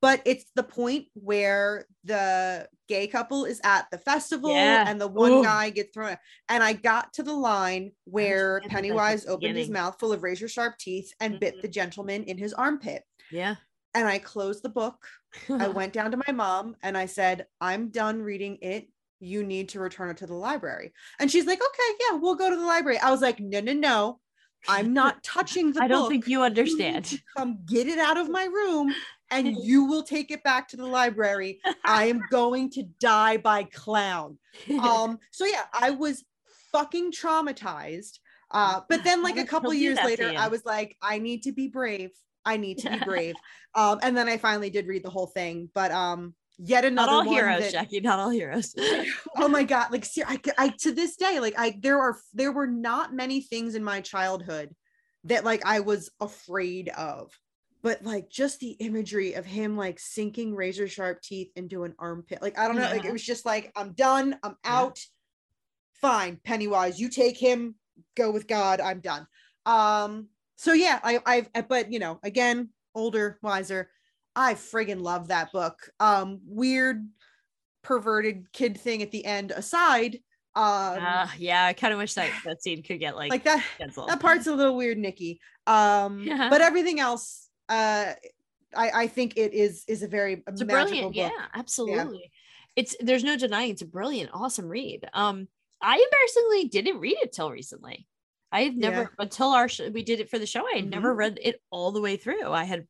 [0.02, 4.84] But it's the point where the gay couple is at the festival Yeah.
[4.86, 5.42] and the one Ooh.
[5.44, 6.16] guy gets thrown.
[6.48, 9.96] And I got to the line where forget that that's at Pennywise opened his mouth
[10.00, 11.62] full of razor sharp teeth and bit Mhm.
[11.62, 13.04] the gentleman in his armpit.
[13.30, 13.54] Yeah.
[13.94, 15.06] And I closed the book
[15.48, 18.88] I went down to my mom and I said, I'm done reading it.
[19.20, 20.92] You need to return it to the library.
[21.20, 22.98] And she's like, okay, yeah, we'll go to the library.
[22.98, 24.18] I was like, no, no, no.
[24.68, 27.20] I'm not touching the I don't think you understand.
[27.36, 28.92] Come get it out of my room
[29.32, 31.60] and you will take it back to the library.
[31.84, 34.38] I am going to die by clown.
[34.80, 36.24] Um, so yeah, I was
[36.70, 38.18] fucking traumatized.
[38.50, 40.32] Uh, but then like a couple years later.
[40.36, 42.10] I was like, I need to be brave.
[42.44, 43.34] I need to be brave.
[43.74, 45.70] Um, and then I finally did read the whole thing.
[45.74, 48.00] But um, yet not another all one heroes, that- Jackie.
[48.00, 48.74] Not all heroes.
[49.38, 52.52] oh my god like ser- I, I to this day like i there are there
[52.52, 54.74] were not many things in my childhood
[55.24, 57.32] that like i was afraid of
[57.82, 62.40] but like just the imagery of him like sinking razor sharp teeth into an armpit
[62.42, 64.78] like i don't know like it was just like i'm done i'm Yeah.
[64.80, 64.98] out
[66.00, 67.74] fine pennywise you take him
[68.16, 69.26] go with god i'm done
[69.66, 73.90] um so yeah i i've but you know again older wiser
[74.34, 77.06] i friggin love that book um weird
[77.82, 80.14] perverted kid thing at the end aside
[80.54, 83.64] um Ah, yeah, I kind of wish that that scene could get like, like that
[83.78, 84.10] canceled.
[84.10, 86.50] that part's a little weird nikki um Yeah.
[86.50, 87.41] but everything else
[87.72, 88.12] uh
[88.76, 92.30] i i think it is is a very it's a magical brilliant, book yeah, absolutely.
[92.74, 95.00] It's there's no denying it's a brilliant, awesome read.
[95.12, 95.46] Um,
[95.82, 98.06] I embarrassingly didn't read it till recently.
[98.50, 99.08] I had never Yeah.
[99.24, 100.64] until our sh- we did it for the show.
[100.66, 101.18] I had never Mhm.
[101.18, 102.50] read it all the way through.
[102.50, 102.86] I had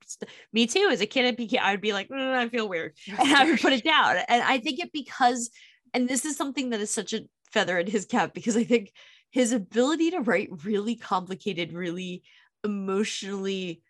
[0.53, 1.25] me too as a kid.
[1.25, 4.18] I'd be I'd be like, "Mm, I feel weird, and I would put it down.
[4.29, 5.51] And I think it because,
[5.95, 8.92] and this is something that is such a feather in his cap because I think
[9.31, 12.23] his ability to write really complicated, really
[12.62, 13.83] emotionally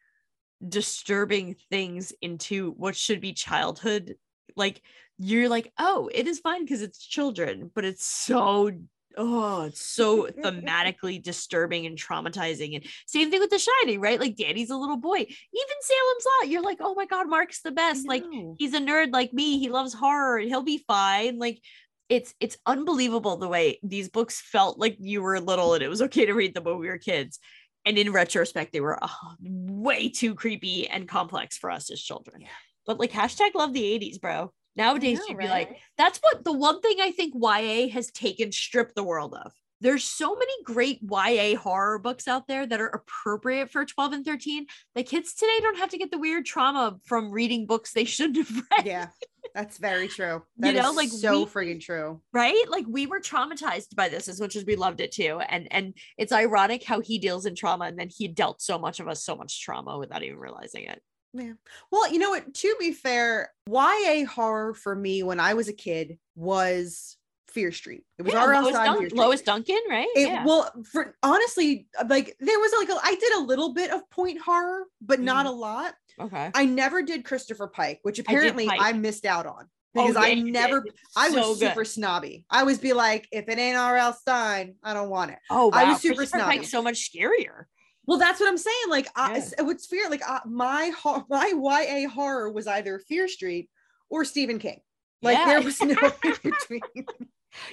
[0.66, 4.16] disturbing things into what should be childhood.
[4.57, 4.83] Like
[5.18, 8.72] you're like oh it is fine because it's children but it's so
[9.16, 14.20] oh it's so thematically disturbing and traumatizing and same thing with the shining right?
[14.20, 15.18] Like danny's a little boy.
[15.18, 18.07] Even salem's lot you're like oh my god mark's the best.
[18.07, 18.25] Like
[18.59, 19.59] he's a nerd like me.
[19.59, 21.38] He loves horror he'll be fine.
[21.38, 21.61] Like
[22.09, 26.03] it's it's unbelievable the way these books felt like you were little and it was
[26.03, 27.38] okay to read them when we were kids
[27.85, 32.42] and in retrospect they were oh, way too creepy and complex for us as children
[32.42, 32.49] Yeah.
[32.87, 36.53] but like hashtag love the 80s bro nowadays know, you'd be like that's what the
[36.53, 41.01] one thing i think ya has taken stripped the world of there's so many great
[41.03, 44.66] YA horror books out there that are appropriate for 12 and 13.
[44.95, 48.37] The kids today don't have to get the weird trauma from reading books they shouldn't
[48.47, 48.87] have read.
[48.87, 49.07] yeah
[49.55, 53.07] that's very true You That is know, like, so we- friggin true right like we
[53.07, 56.85] were traumatized by this as much as we loved it too and and it's ironic
[56.85, 59.61] how he deals in trauma and then he dealt so much of us so much
[59.62, 61.03] trauma without even realizing it
[61.35, 61.53] Yeah.
[61.91, 62.53] Well, you know what?
[62.53, 67.17] To be fair, YA horror for me when I was a kid was
[67.53, 68.05] Fear Street.
[68.19, 68.62] It was Yeah, R.L.
[68.62, 69.09] Lois, Stine.
[69.09, 69.09] Dun-.
[69.17, 73.33] Lois duncan right It, yeah Well, for honestly, like there was like a, I did
[73.35, 75.95] a little bit of point horror, but not a lot.
[76.21, 78.97] okay I never did Christopher Pike, which apparently I, Pike.
[78.97, 80.85] missed out on Oh, because yeah, I never.
[81.17, 81.69] I was So good.
[81.69, 82.47] super snobby.
[82.49, 84.15] I always be like, if it ain't R.L.
[84.15, 85.38] Stine, I don't want it.
[85.51, 86.57] oh wow I was super Christopher snobby.
[86.61, 87.65] Pike's so much scarier
[88.07, 88.88] Well, that's what I'm saying.
[88.88, 89.62] Like, I, Yeah.
[89.65, 90.09] was fear.
[90.09, 90.91] Like, uh, my
[91.29, 93.69] my YA horror was either Fear Street
[94.09, 94.81] or Stephen King.
[95.21, 95.45] Like, Yeah.
[95.45, 97.07] there was no in between.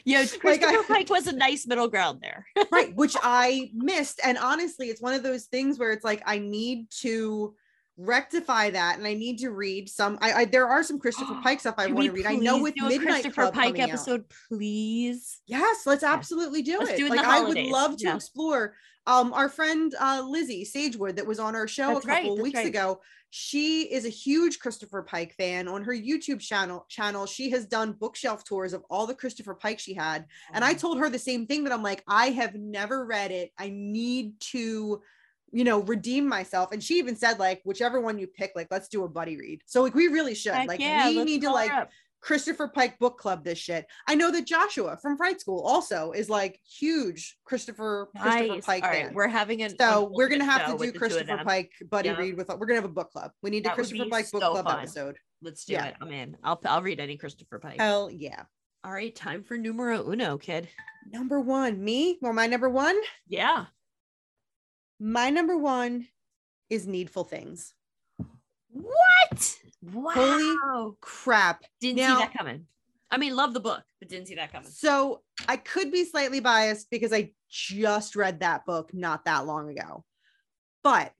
[0.06, 4.20] Yeah christopher I- pike was a nice middle ground there right, which I missed.
[4.24, 7.56] And honestly, it's one of those things where it's like I need to
[8.00, 10.18] rectify that, and I need to read some.
[10.22, 12.26] I, I there are some Christopher Pike stuff I want to read.
[12.26, 13.90] I know with Midnight christopher Club pike coming out.
[13.90, 16.98] episode please Yes, let's absolutely do Let's it.
[16.98, 18.16] do it like I would love to yeah.
[18.16, 18.76] explore.
[19.08, 22.44] Um, our friend uh Lizzie Sagewood that was on our show That's a couple that's
[22.44, 22.68] weeks right.
[22.68, 23.02] ago.
[23.32, 25.68] She is a huge Christopher Pike fan.
[25.68, 29.78] On her YouTube channel, channel, she has done bookshelf tours of all the Christopher Pike
[29.80, 30.26] she had.
[30.52, 30.68] And Oh.
[30.68, 33.52] I told her the same thing that I'm like, I have never read it.
[33.58, 35.02] I need to,
[35.52, 36.72] you know, redeem myself.
[36.72, 39.62] And she even said, like, whichever one you pick, like, let's do a buddy read.
[39.66, 40.54] So like we really should.
[40.54, 41.90] Heck like yeah, we need to like up.
[42.22, 43.86] Christopher Pike book club this shit.
[44.08, 48.66] I know that Joshua from Fright School also is like huge Christopher Christopher Nice.
[48.66, 49.14] Pike All right, fan.
[49.14, 51.44] we're having an so we're gonna have to do the two of Christopher.
[51.46, 52.18] Pike buddy Yeah.
[52.18, 53.32] read with we're gonna have a book club.
[53.42, 54.80] We need a That would Christopher Pike book club fun.
[54.80, 55.18] episode.
[55.42, 55.86] Let's do Yeah.
[55.86, 55.96] it.
[56.02, 56.36] I'm in.
[56.44, 57.80] I'll I'll read any Christopher Pike.
[57.80, 58.44] Hell yeah.
[58.84, 60.68] All right, time for numero uno, kid.
[61.12, 62.18] Number one, me.
[62.22, 62.98] Well, my number one.
[63.28, 63.66] Yeah.
[65.00, 66.08] My number one
[66.70, 67.74] is Needful Things.
[68.72, 69.56] What?
[69.82, 70.12] Wow.
[70.14, 71.64] Holy Crap.
[71.80, 72.68] didn't now- see that coming.
[73.12, 74.70] I mean, love the book, but didn't see that coming.
[74.70, 79.70] So I could be slightly biased because I just read that book not that long
[79.70, 80.06] ago.
[80.84, 81.14] But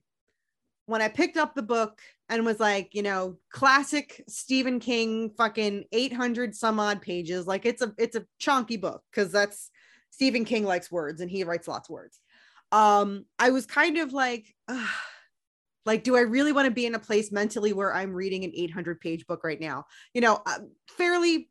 [0.86, 5.86] when I picked up the book and was like, you know, classic Stephen King, fucking
[5.90, 9.70] 800 some odd pages, like it's a it's a chunky book because that's
[10.10, 12.20] Stephen King likes words and he writes lots of words.
[12.72, 14.46] Um, I was kind of like,
[15.86, 18.52] like, do I really want to be in a place mentally where I'm reading an
[18.54, 19.86] 800 page book right now?
[20.14, 20.60] You know, uh,
[20.96, 21.48] fairly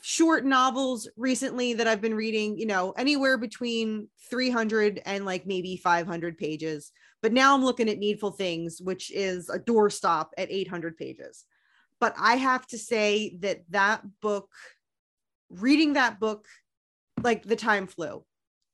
[0.00, 5.76] short novels recently that I've been reading, you know, anywhere between 300 and like maybe
[5.76, 6.92] 500 pages.
[7.20, 11.44] But now I'm looking at Needful Things, which is a doorstop at 800 pages.
[12.00, 14.50] But I have to say that that book,
[15.50, 16.46] reading that book,
[17.22, 18.24] like the time flew,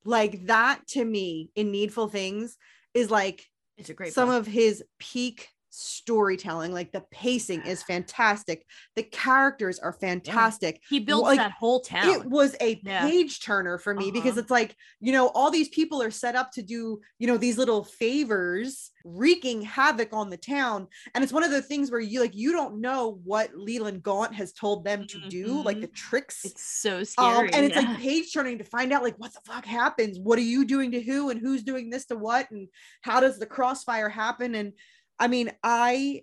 [0.05, 2.57] like that to me in Needful Things
[2.93, 4.41] is like It's a great some book.
[4.41, 11.25] of his peak storytelling like the pacing is fantastic the characters are fantastic he builds
[11.25, 12.09] like, that whole town.
[12.09, 13.09] it was a Yeah.
[13.09, 14.41] page turner for me because Uh-huh.
[14.41, 17.59] it's like you know all these people are set up to do you know these
[17.59, 22.21] little favors wreaking havoc on the town and it's one of the things where you
[22.21, 26.39] like you don't know what leland gaunt has told them to do like the tricks
[26.39, 26.49] Mm-hmm.
[26.49, 27.51] it's so um, scary.
[27.53, 27.83] and it's yeah.
[27.83, 30.93] like page turning to find out like what the fuck happens what are you doing
[30.93, 32.69] to who and who's doing this to what and
[33.03, 34.73] how does the crossfire happen and
[35.19, 36.23] i mean i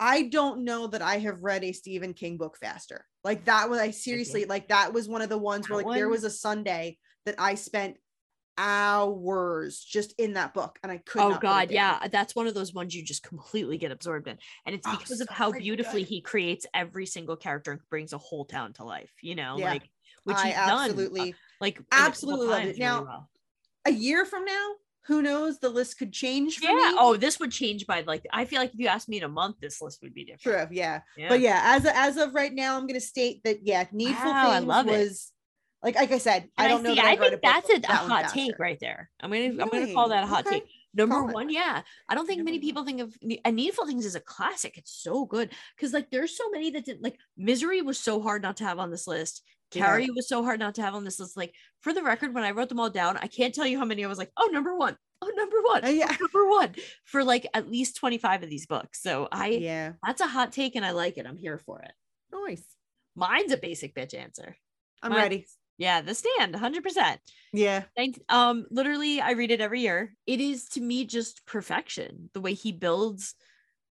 [0.00, 3.78] i don't know that i have read a stephen king book faster like that was
[3.78, 6.30] i seriously like that was one of the ones where That like there was a
[6.30, 7.96] sunday that i spent
[8.58, 12.74] hours just in that book and i could oh god yeah that's one of those
[12.74, 16.08] ones you just completely get absorbed in and it's Oh, because of how beautifully good.
[16.08, 19.70] he creates every single character and brings a whole town to life you know Yeah.
[19.70, 19.88] like
[20.24, 22.68] which i done, uh, absolutely like a couple absolutely loved it.
[22.68, 23.30] really Now, well.
[23.86, 24.72] a year from now
[25.06, 26.96] who knows the list could change for yeah me.
[26.98, 29.28] oh this would change by like i feel like if you asked me in a
[29.28, 31.00] month this list would be different True, yeah.
[31.16, 34.50] yeah But yeah, as as of right now, I'm gonna state that yeah, Needful Wow,
[34.50, 34.98] I Things love it.
[34.98, 35.32] was
[35.82, 36.90] like like I said, And I don't know.
[36.90, 38.38] see, that I I've think that's a, a that one hot faster.
[38.38, 39.10] take right there.
[39.20, 40.60] I'm gonna I'm gonna call that a hot Okay.
[40.60, 40.68] take.
[40.94, 41.34] Number it.
[41.34, 41.80] one, yeah.
[42.08, 44.76] I don't think Number many people think of and Needful Things is a classic.
[44.78, 48.42] It's so good because like there's so many that didn't like Misery was so hard
[48.42, 49.42] not to have on this list.
[49.74, 49.86] Yeah.
[49.86, 51.36] Carrie was so hard not to have on this list.
[51.36, 53.84] Like for the record, when I wrote them all down, I can't tell you how
[53.84, 56.14] many I was like, oh, number one, oh, number one, Uh, yeah.
[56.20, 59.02] number one for like at least 25 of these books.
[59.02, 61.26] So I Yeah, that's a hot take and I like it.
[61.26, 61.92] I'm here for it.
[62.32, 62.64] nice.
[63.14, 64.56] Mine's a basic bitch answer.
[65.02, 65.46] I'm Mine- ready.
[65.78, 67.16] Yeah, the stand, 100%.
[67.52, 67.84] Yeah,
[68.28, 70.14] um literally I read it every year.
[70.26, 73.34] It is to me just perfection the way he builds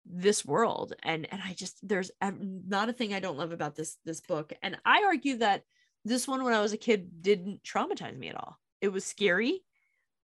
[0.06, 3.98] this world and and I just there's not a thing I don't love about this
[4.06, 5.64] this book and I argue that
[6.06, 8.58] this one when I was a kid didn't traumatize me at all.
[8.82, 9.64] It was scary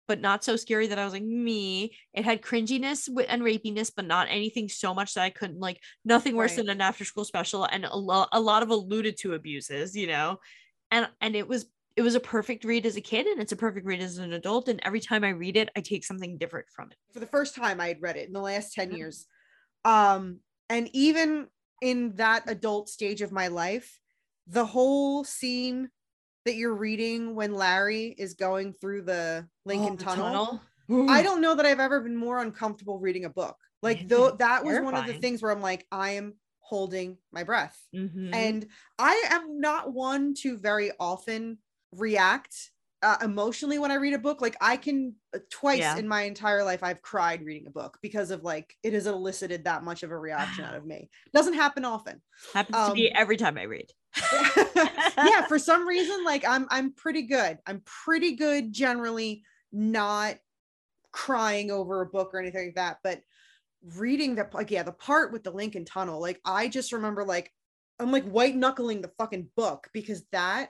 [0.07, 1.95] but not so scary that I was like me.
[2.13, 6.35] It had cringiness and rapiness but not anything so much that I couldn't like nothing
[6.35, 6.57] worse Right.
[6.57, 10.07] than an after school special and a, lo- a lot of alluded to abuses, you
[10.07, 10.39] know.
[10.91, 13.55] And and it was it was a perfect read as a kid and it's a
[13.57, 16.67] perfect read as an adult and every time i read it i take something different
[16.69, 18.97] from it for the first time I had read it in the last 10 Mhm.
[18.97, 19.27] years.
[19.85, 21.47] Um, and even
[21.81, 23.99] in that adult stage of my life,
[24.47, 25.89] the whole scene
[26.45, 31.09] that you're reading when Larry is going through the Lincoln Oh, the Tunnel, tunnel.
[31.09, 33.57] I don't know that I've ever been more uncomfortable reading a book.
[33.81, 37.43] Like though that was one of the things where I'm like, I am holding my
[37.43, 37.79] breath.
[37.95, 38.33] Mhm.
[38.33, 38.67] And
[38.97, 41.59] I am not one to very often
[41.91, 42.71] react
[43.05, 44.41] uh, emotionally when I read a book.
[44.41, 45.97] Like I can uh, twice Yeah.
[45.97, 49.63] in my entire life I've cried reading a book because of like it has elicited
[49.65, 51.09] that much of a reaction out of me.
[51.33, 52.21] Doesn't happen often.
[52.53, 53.89] happens to me um, every time i read
[55.17, 57.59] yeah, for some reason like I'm I'm pretty good.
[57.67, 60.35] I'm pretty good generally not
[61.11, 63.21] crying over a book or anything like that, but
[63.95, 67.51] reading the like yeah, the part with the Lincoln Tunnel, like I just remember like
[67.99, 70.69] I'm like white knuckling the fucking book because that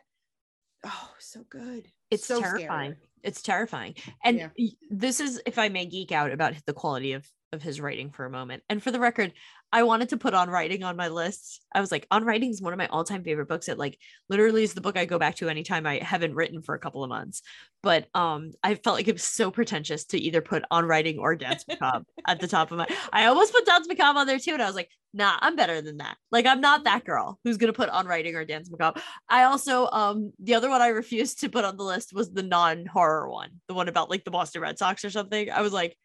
[0.85, 1.87] oh so good.
[2.11, 3.09] It's so terrifying scary.
[3.23, 4.49] it's terrifying and Yeah.
[4.89, 8.25] this is if i may geek out about the quality of of his writing for
[8.25, 8.61] a moment.
[8.69, 9.33] And for the record
[9.71, 11.61] i wanted to put on writing on my list.
[11.73, 13.67] I was like on writing is one of my all-time favorite books.
[13.67, 13.97] It like
[14.29, 17.03] literally is the book i go back to anytime i haven't written for a couple
[17.03, 17.41] of months.
[17.83, 21.35] But um i felt like it was so pretentious to either put on writing or
[21.35, 24.53] danse macabre at the top of my i almost put danse macabre on there too
[24.53, 26.17] and i was like nah i'm better than that.
[26.31, 29.01] Like i'm not that girl who's gonna put on writing or danse macabre.
[29.27, 32.43] I also um the other one I refused to put on the list was the
[32.43, 35.49] non-horror one, the one about like the Boston Red Sox or something.
[35.49, 35.97] I was like,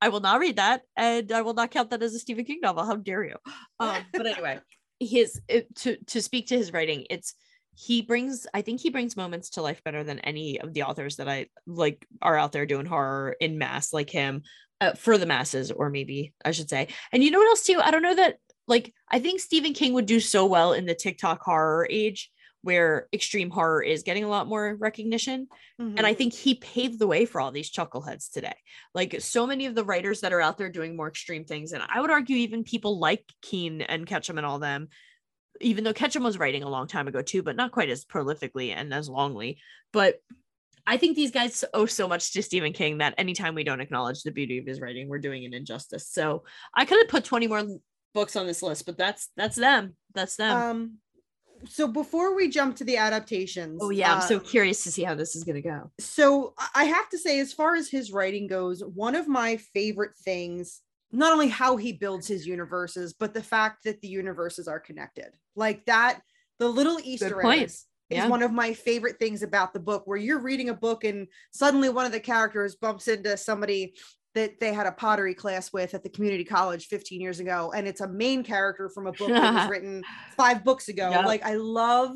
[0.00, 2.60] I will not read that, and I will not count that as a Stephen King
[2.62, 2.84] novel.
[2.84, 3.36] How dare you?
[3.80, 4.60] Um, but anyway,
[5.00, 7.34] his it, to to speak to his writing, it's
[7.74, 11.16] he brings I think he brings moments to life better than any of the authors
[11.16, 14.42] that I like are out there doing horror in mass like him
[14.80, 16.88] uh, for the masses, or maybe I should say.
[17.12, 17.80] And you know what else too?
[17.82, 20.94] I don't know that like I think Stephen King would do so well in the
[20.94, 22.30] TikTok horror age
[22.66, 25.46] where extreme horror is getting a lot more recognition.
[25.80, 25.94] Mhm.
[25.96, 28.56] And I think he paved the way for all these chuckleheads today.
[28.92, 31.72] Like so many of the writers that are out there doing more extreme things.
[31.72, 34.88] And I would argue even people like Keene and Ketchum and all them,
[35.60, 38.74] even though Ketchum was writing a long time ago too, but not quite as prolifically
[38.74, 39.58] and as longly.
[39.92, 40.16] But
[40.88, 44.22] I think these guys owe so much to Stephen King that anytime we don't acknowledge
[44.22, 46.08] the beauty of his writing, we're doing an injustice.
[46.08, 47.64] So I could have put 20 more
[48.14, 49.96] books on this list, but that's that's them.
[50.14, 50.56] That's them.
[50.56, 50.98] um
[51.68, 55.02] so before we jump to the adaptations, Oh yeah, I'm so uh, curious to see
[55.02, 55.90] how this is gonna go.
[55.98, 60.16] so I- have to say, as far as his writing goes, one of my favorite
[60.16, 60.80] things,
[61.12, 65.28] not only how he builds his universes, but the fact that the universes are connected.
[65.54, 66.20] Like that,
[66.58, 70.38] the little Easter eggs is one of my favorite things about the book, where you're
[70.40, 73.94] reading a book and suddenly one of the characters bumps into somebody
[74.36, 77.88] that they had a pottery class with at the community college 15 years ago, and
[77.88, 80.04] it's a main character from a book that was written
[80.36, 81.10] five books ago.
[81.10, 81.24] Yep.
[81.24, 82.14] Like I love,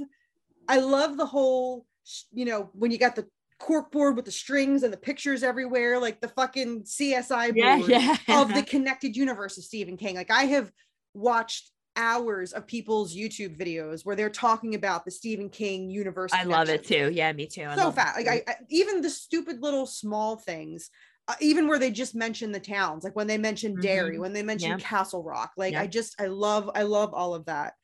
[0.68, 1.86] I love the whole,
[2.32, 3.26] you know, when you got the
[3.58, 8.16] cork board with the strings and the pictures everywhere, like the fucking CSI board yeah.
[8.28, 10.16] of the connected universe of Stephen King.
[10.16, 10.70] Like I have
[11.14, 16.32] watched hours of people's YouTube videos where they're talking about the Stephen King universe.
[16.32, 17.10] I love it too.
[17.12, 17.64] Yeah, me too.
[17.64, 18.16] I so love it fast.
[18.16, 18.28] Like.
[18.28, 20.90] I, I even the stupid little small things,
[21.30, 24.20] uh, even where they just mention the towns, like when they mention Derry, Mhm.
[24.20, 24.78] when they mention Yeah.
[24.78, 25.52] Castle Rock.
[25.56, 25.82] Like Yeah.
[25.82, 27.74] I just I love I love all of that.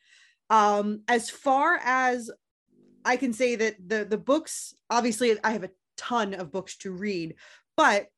[0.51, 2.31] Um, as far as
[3.05, 6.91] I can say that the the books, obviously, I have a ton of books to
[6.91, 7.37] read,
[7.77, 8.09] but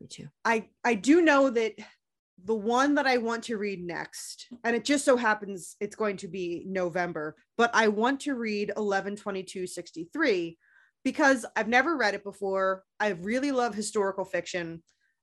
[0.00, 0.28] me too.
[0.44, 1.74] I I do know that
[2.44, 6.16] the one that I want to read next, and it just so happens it's going
[6.18, 10.58] to be November, but I want to read 112263
[11.04, 12.84] because I've never read it before.
[13.00, 14.82] I really love historical fiction.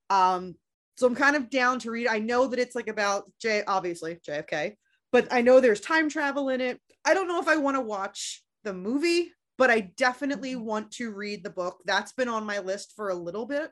[0.10, 0.56] Um,
[0.98, 2.08] so I'm kind of down to read.
[2.08, 4.76] I know that it's like about J obviously JFK,
[5.12, 6.82] but I know there's time travel in it.
[7.06, 11.12] I don't know if I want to watch the movie, but I definitely want to
[11.12, 11.78] read the book.
[11.86, 13.72] That's been on my list for a little bit.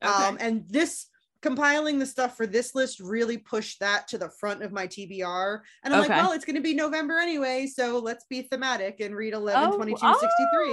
[0.00, 1.06] Um, and this
[1.42, 5.60] compiling the stuff for this list really pushed that to the front of my TBR.
[5.82, 6.08] And I'm Okay.
[6.14, 9.72] like, well, it's going to be November anyway, so let's be thematic and read 11,
[9.72, 10.28] Oh, 22, 63.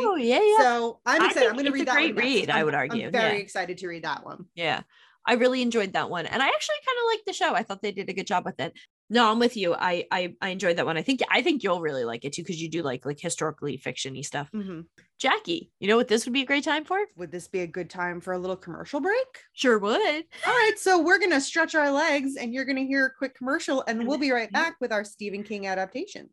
[0.05, 0.57] oh, yeah, yeah.
[0.59, 1.49] So I'm excited.
[1.49, 3.37] I'm going to read a that great one read, I I'm- would I'm argue, very
[3.37, 3.41] yeah.
[3.43, 4.45] excited to read that one.
[4.55, 4.81] Yeah.
[5.25, 6.25] I really enjoyed that one.
[6.25, 7.53] And I actually kind of liked the show.
[7.53, 8.73] I thought they did a good job with it.
[9.11, 9.73] No, I'm with you.
[9.73, 10.97] I I, I enjoyed that one.
[10.97, 13.77] I think I think you'll really like it too, because you do like like historically
[13.77, 14.49] fictiony stuff.
[14.53, 14.85] Mhm.
[15.17, 16.99] Jackie, you know what this would be a great time for?
[17.17, 19.27] Would this be a good time for a little commercial break?
[19.53, 20.23] Sure would.
[20.47, 23.11] All right, so we're going to stretch our legs and you're going to hear a
[23.17, 26.31] quick commercial, and we'll be right back with our Stephen King adaptations.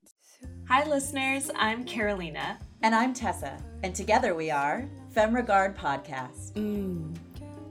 [0.69, 1.51] Hi, listeners.
[1.57, 2.59] I'm Carolina.
[2.83, 6.53] And I'm Tessa, and together we are Femme Regard Podcast.
[6.53, 7.17] Mm,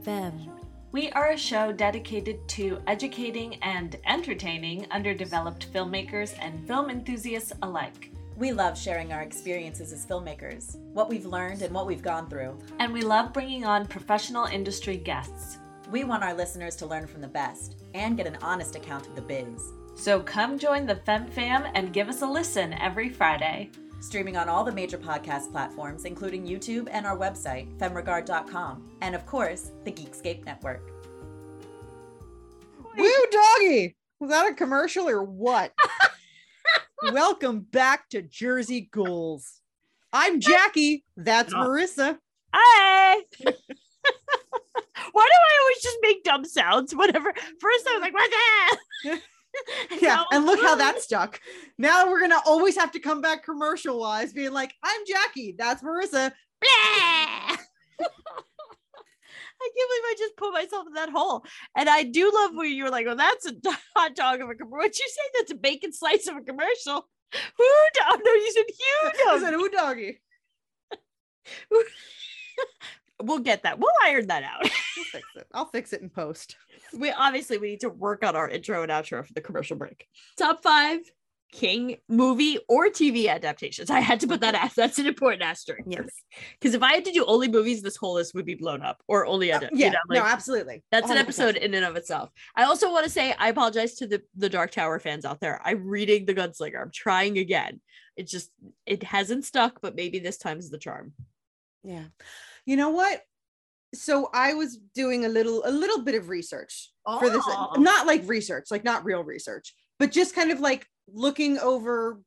[0.03, 0.49] Femme.
[0.95, 8.11] We are a show dedicated to educating and entertaining underdeveloped filmmakers and film enthusiasts alike.
[8.37, 12.57] We love sharing our experiences as filmmakers, what we've learned and what we've gone through.
[12.79, 15.57] And we love bringing on professional industry guests.
[15.91, 19.15] We want our listeners to learn from the best and get an honest account of
[19.15, 19.73] the biz.
[19.95, 23.69] So come join the Femme Fam and give us a listen every Friday.
[23.99, 29.25] Streaming on all the major podcast platforms, including YouTube and our website, femregard.com, and of
[29.25, 30.91] course, the Geekscape Network.
[32.97, 33.95] Woo doggy!
[34.19, 35.73] Was that a commercial or what?
[37.11, 39.61] Welcome back to Jersey Ghouls.
[40.13, 41.03] I'm Jackie.
[41.17, 41.53] That's.
[41.53, 42.17] Marissa.
[42.53, 43.21] Hi.
[45.11, 46.95] Why do I always just make dumb sounds?
[46.95, 47.33] Whatever.
[47.59, 48.31] First, I was like, "What
[49.03, 49.09] the
[49.89, 51.39] hell?" Yeah, Now- and look how that stuck.
[51.77, 55.55] Now we're gonna always have to come back commercial wise, being like, I'm Jackie.
[55.57, 56.31] That's Marissa.
[59.57, 61.43] I can't believe I just put myself in that hole.
[61.75, 63.53] And I do love where you were like, well, that's a
[63.95, 64.77] hot dog of a commercial.
[64.77, 65.21] What'd you say?
[65.39, 67.07] That's a bacon slice of a commercial.
[67.57, 67.65] Who
[67.95, 68.19] dog?
[68.23, 68.63] No, you said
[69.27, 69.61] I said, dog.
[69.61, 70.21] ooh doggy.
[73.21, 73.79] We'll get that.
[73.79, 74.61] We'll iron that out.
[74.97, 75.47] I'll fix it.
[75.53, 76.55] I'll fix it in post.
[76.97, 80.07] we obviously we need to work on our intro and outro for the commercial break.
[80.37, 80.99] Top five
[81.55, 83.89] King movie or TV adaptations.
[83.89, 85.83] I had to put that as that's an important asterisk.
[85.87, 86.09] Yes.
[86.59, 89.01] Because if I had to do only movies, this whole list would be blown up
[89.07, 89.69] or only edit.
[89.73, 90.83] yeah, you know, like, no, absolutely.
[90.91, 91.19] that's an 100%.
[91.21, 92.29] episode in and of itself.
[92.55, 95.61] I also want to say I apologize to the the Dark Tower fans out there.
[95.63, 96.81] I'm reading the Gunslinger.
[96.81, 97.79] I'm trying again.
[98.17, 98.51] It just
[98.85, 101.13] it hasn't stuck, but maybe this time's the charm.
[101.83, 102.05] Yeah.
[102.65, 103.21] You know what?
[103.93, 107.73] So I was doing a little a little bit of research for this Oh.
[107.77, 112.19] not like research, like not real research, but just kind of like looking over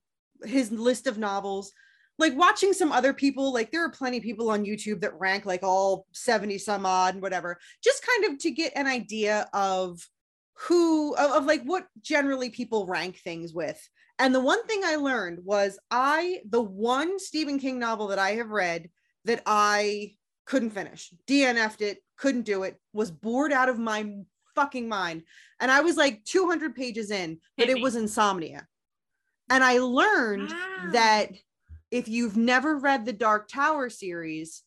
[0.45, 1.73] his list of novels,
[2.19, 5.45] like watching some other people, like there are plenty of people on YouTube that rank
[5.45, 10.01] like all 70 some odd and whatever, just kind of to get an idea of
[10.67, 13.81] who of, of like what generally people rank things with.
[14.19, 18.33] And the one thing I learned was I the one Stephen King novel that I
[18.33, 18.89] have read
[19.25, 20.15] that I
[20.49, 21.13] couldn't finish.
[21.29, 24.11] DNF'd it, couldn't do it, was bored out of my
[24.55, 25.23] fucking mind.
[25.61, 28.67] And I was like 200 pages in, but it was Insomnia.
[29.51, 30.91] And I learned Wow.
[30.93, 31.33] that
[31.91, 34.63] if you've never read the Dark Tower series,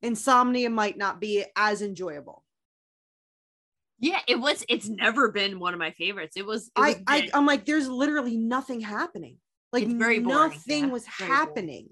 [0.00, 2.44] Insomnia might not be as enjoyable.
[3.98, 4.64] Yeah, it was.
[4.68, 6.36] It's never been one of my favorites.
[6.36, 6.66] It was.
[6.66, 7.30] It I, was I big.
[7.34, 9.38] I'm like, there's literally nothing happening.
[9.72, 11.88] Like It's very boring, nothing yeah, was happening.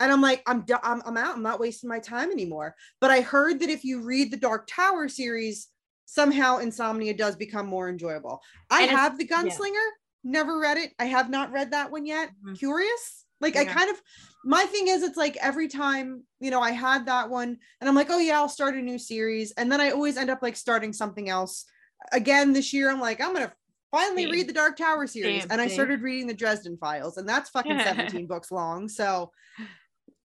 [0.00, 1.36] And I'm like, I'm, I'm I'm out.
[1.36, 2.74] I'm not wasting my time anymore.
[3.00, 5.68] But I heard that if you read the Dark Tower series,
[6.04, 8.40] somehow Insomnia does become more enjoyable.
[8.70, 9.42] I And have the yeah.
[9.42, 9.88] Gunslinger,
[10.24, 10.92] never read it.
[10.98, 12.30] I have not read that one yet.
[12.44, 12.58] Mhm.
[12.58, 13.24] Curious.
[13.40, 14.00] Like I kind of
[14.44, 17.94] my thing is it's like every time, you know, I had that one and I'm
[17.94, 19.52] like, oh yeah, I'll start a new series.
[19.52, 21.64] And then I always end up like starting something else.
[22.12, 23.52] Again, this year, I'm like, I'm gonna
[23.90, 24.32] finally Same.
[24.32, 25.42] read the Dark Tower series.
[25.42, 28.88] Same, and I started reading the Dresden Files, and that's fucking 17 books long.
[28.88, 29.30] So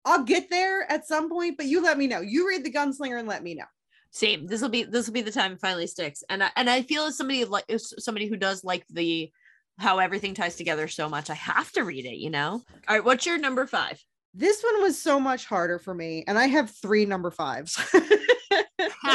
[0.06, 2.22] I'll get there at some point, but you let me know.
[2.22, 3.66] You read the Gunslinger and let me know.
[4.12, 4.48] Same.
[4.48, 6.24] This will be this will be the time it finally sticks.
[6.30, 9.32] And I, and I feel as somebody like somebody who does like the
[9.78, 11.30] how everything ties together so much.
[11.30, 12.18] I have to read it.
[12.18, 12.64] You know.
[12.88, 13.04] All right.
[13.04, 14.04] What's your number five?
[14.34, 17.78] This one was so much harder for me, and I have three number fives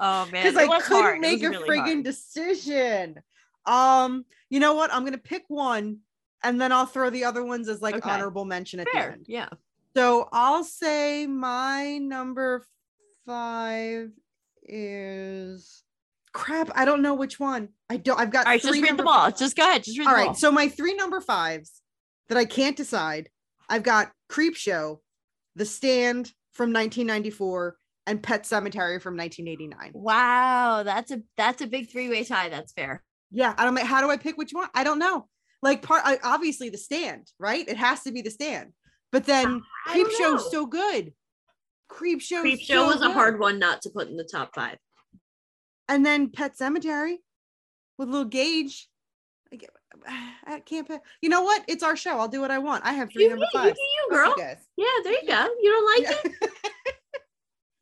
[0.00, 1.20] oh man, because I couldn't hard.
[1.20, 2.04] Make a really friggin' hard.
[2.04, 3.16] decision.
[3.66, 4.92] Um, you know what?
[4.92, 5.98] I'm gonna pick one,
[6.42, 8.10] and then I'll throw the other ones as like Okay.
[8.10, 9.26] honorable mention at the end.
[9.28, 9.48] Yeah.
[9.96, 12.64] So I'll say my number
[13.26, 14.10] five
[14.64, 15.82] is
[16.32, 16.70] crap.
[16.74, 17.70] I don't know which one.
[17.88, 18.18] I don't.
[18.18, 18.60] I've got All right.
[18.62, 19.30] Just read number them all.
[19.30, 19.84] Just go ahead.
[19.84, 20.28] Just read All right.
[20.28, 20.34] all.
[20.34, 21.82] So my three number fives
[22.28, 23.28] that I can't decide.
[23.68, 25.00] I've got Creep Show,
[25.56, 27.76] The Stand from 1994,
[28.06, 29.92] and Pet Sematary from 1989.
[29.94, 32.48] Wow, that's a that's a big three way tie.
[32.48, 33.02] That's fair.
[33.30, 33.78] Yeah, I don't.
[33.80, 34.68] How do I pick which one?
[34.74, 35.28] I don't know.
[35.62, 37.68] Like part, obviously The Stand, right?
[37.68, 38.72] It has to be The Stand.
[39.12, 40.50] But then I Creep don't Show's know.
[40.60, 41.12] so good.
[41.88, 42.40] Creep Show.
[42.40, 44.78] Creep Show was a hard one not to put in the top five.
[45.88, 47.16] And then Pet Sematary
[47.98, 48.88] with little Gage.
[49.52, 49.70] I get-
[50.46, 51.00] I can't pick.
[51.20, 51.64] You know what?
[51.66, 52.18] It's our show.
[52.20, 52.84] I'll do what I want.
[52.86, 54.34] I have three You, number you, do you, girl.
[54.38, 54.58] guys.
[54.76, 55.48] Yeah, there you go.
[55.60, 56.50] You don't like it?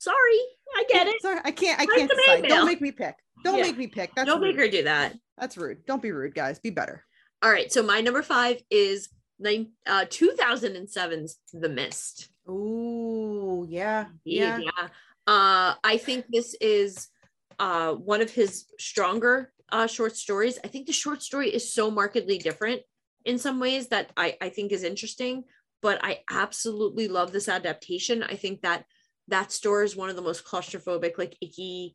[0.01, 0.41] Sorry,
[0.77, 1.21] I get it.
[1.21, 1.79] Sorry, I can't.
[1.79, 2.49] I Write can't decide.
[2.49, 3.15] Don't make me pick.
[3.45, 3.65] Don't Yeah.
[3.65, 4.15] make me pick.
[4.15, 4.57] That's Don't rude.
[4.57, 5.15] make her do that.
[5.37, 5.85] That's rude.
[5.87, 6.59] Don't be rude, guys.
[6.59, 7.05] Be better.
[7.43, 9.09] All right, so my number five is
[9.39, 12.31] nine, uh, 2007's The Mist.
[12.49, 14.59] Ooh, yeah, Yeah.
[14.59, 14.89] yeah.
[15.27, 17.09] Uh, I think this is
[17.59, 20.59] uh, one of his stronger uh, short stories.
[20.65, 22.83] I think the short story is so markedly different
[23.25, 25.45] in some ways that I, I think is interesting,
[25.83, 28.23] but I absolutely love this adaptation.
[28.23, 28.85] I think that
[29.29, 31.95] that story is one of the most claustrophobic, like icky,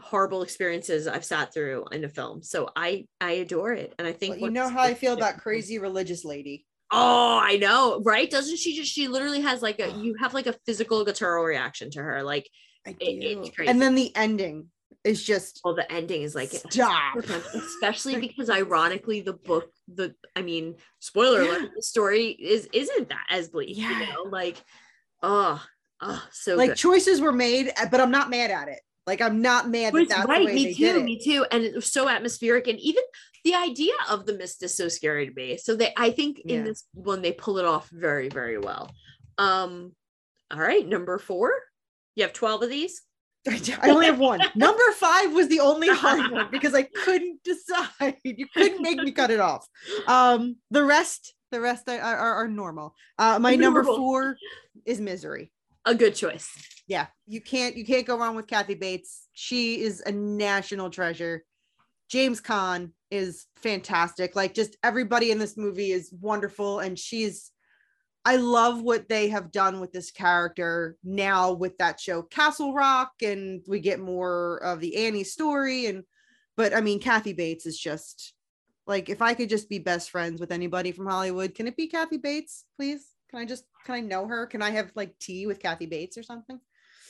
[0.00, 2.42] horrible experiences I've sat through in a film.
[2.42, 5.38] So I I adore it, and I think Well, you know how I feel about
[5.38, 6.66] crazy religious lady.
[6.90, 8.30] Oh, I know, right?
[8.30, 8.92] Doesn't she just?
[8.92, 9.90] She literally has like a.
[10.04, 12.48] You have like a physical guttural reaction to her, like
[12.86, 13.70] it- it's crazy.
[13.70, 14.70] And then the ending
[15.02, 17.16] is just well, the ending is like stop.
[17.54, 23.26] especially because ironically the book, the I mean, spoiler alert, the story is isn't that
[23.30, 24.00] as bleak, Yeah.
[24.00, 24.56] you know, like
[25.22, 25.62] oh,
[26.00, 26.76] oh, so like good.
[26.78, 28.80] choices were made, but I'm not mad at it.
[29.06, 31.44] Like I'm not mad that But that's right, me too, me too.
[31.50, 33.02] And it was so atmospheric, and even
[33.44, 35.58] the idea of the mist is so scary to me.
[35.58, 36.62] So they, I think, in Yeah.
[36.64, 38.90] this one, they pull it off very, very well.
[39.36, 39.92] Um,
[40.50, 41.52] all right, number four.
[42.16, 43.02] You have twelve of these.
[43.48, 44.40] I only have one.
[44.54, 48.16] Number five was the only hard one because I couldn't decide.
[48.24, 49.66] You couldn't make me cut it off.
[50.06, 52.94] Um, the rest, the rest are, are, are normal.
[53.18, 54.38] Uh, my number four
[54.86, 55.52] is misery.
[55.84, 56.48] A good choice.
[56.86, 59.28] Yeah, you can't you can't go wrong with Kathy Bates.
[59.32, 61.44] She is a national treasure.
[62.08, 64.36] James Caan is fantastic.
[64.36, 67.50] Like just everybody in this movie is wonderful and she's
[68.26, 73.12] I love what they have done with this character now with that show Castle Rock
[73.22, 76.04] and we get more of the Annie story and
[76.56, 78.34] but I mean Kathy Bates is just
[78.86, 81.86] like if I could just be best friends with anybody from Hollywood, can it be
[81.86, 83.06] Kathy Bates, please?
[83.30, 84.46] Can I just can I know her?
[84.46, 86.60] Can I have like tea with Kathy Bates or something?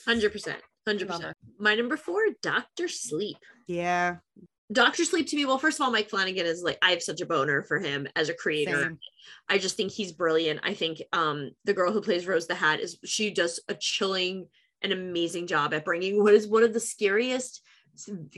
[0.05, 0.59] Hundred percent.
[0.87, 1.35] Hundred percent.
[1.59, 3.37] My number four, Doctor Sleep.
[3.67, 4.17] Yeah.
[4.71, 5.45] Doctor Sleep to me.
[5.45, 8.07] Well, first of all, Mike Flanagan is like I have such a boner for him
[8.15, 8.83] as a creator.
[8.83, 8.99] Same.
[9.47, 10.61] I just think he's brilliant.
[10.63, 14.47] I think um the girl who plays Rose the Hat is she does a chilling
[14.81, 17.61] and amazing job at bringing what is one of the scariest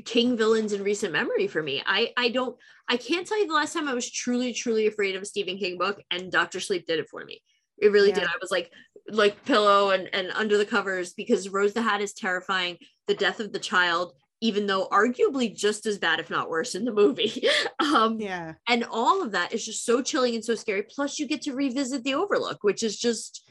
[0.06, 1.82] king villains in recent memory for me.
[1.86, 2.58] I I don't
[2.88, 5.58] I can't tell you the last time I was truly truly afraid of a Stephen
[5.58, 7.42] King book and Doctor Sleep did it for me.
[7.80, 8.24] It really did.
[8.24, 8.72] I was like
[9.10, 12.78] like pillow and and under the covers because Rose the Hat is terrifying.
[13.08, 16.86] The death of the child even though arguably just as bad if not worse in
[16.86, 17.48] the movie.
[17.80, 18.54] um Yeah.
[18.68, 21.54] and all of that is just so chilling and so scary plus you get to
[21.56, 23.44] revisit the overlook which is just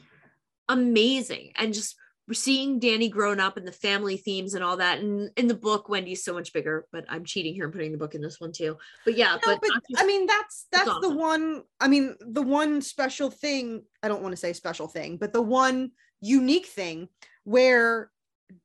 [0.69, 1.95] amazing and just
[2.33, 5.89] seeing danny grown up and the family themes and all that and in the book
[5.89, 8.51] wendy's so much bigger but i'm cheating here and putting the book in this one
[8.51, 12.41] too but yeah No, but, but I mean that's that's the one I mean the
[12.41, 17.09] one special thing I don't want to say special thing but the one unique thing
[17.43, 18.11] where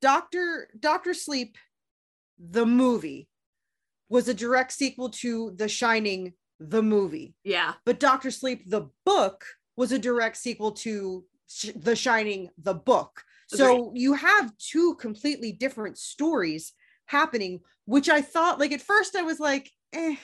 [0.01, 1.57] Doctor Doctor Sleep
[2.39, 3.29] the movie
[4.09, 7.35] was a direct sequel to The Shining the movie.
[7.45, 7.75] Yeah.
[7.85, 9.45] But Doctor Sleep, the book,
[9.77, 13.25] was a direct sequel to Sh- The Shining, the book.
[13.57, 16.73] So you have two completely different stories
[17.07, 20.17] happening, which I thought, like, at first I was like, eh,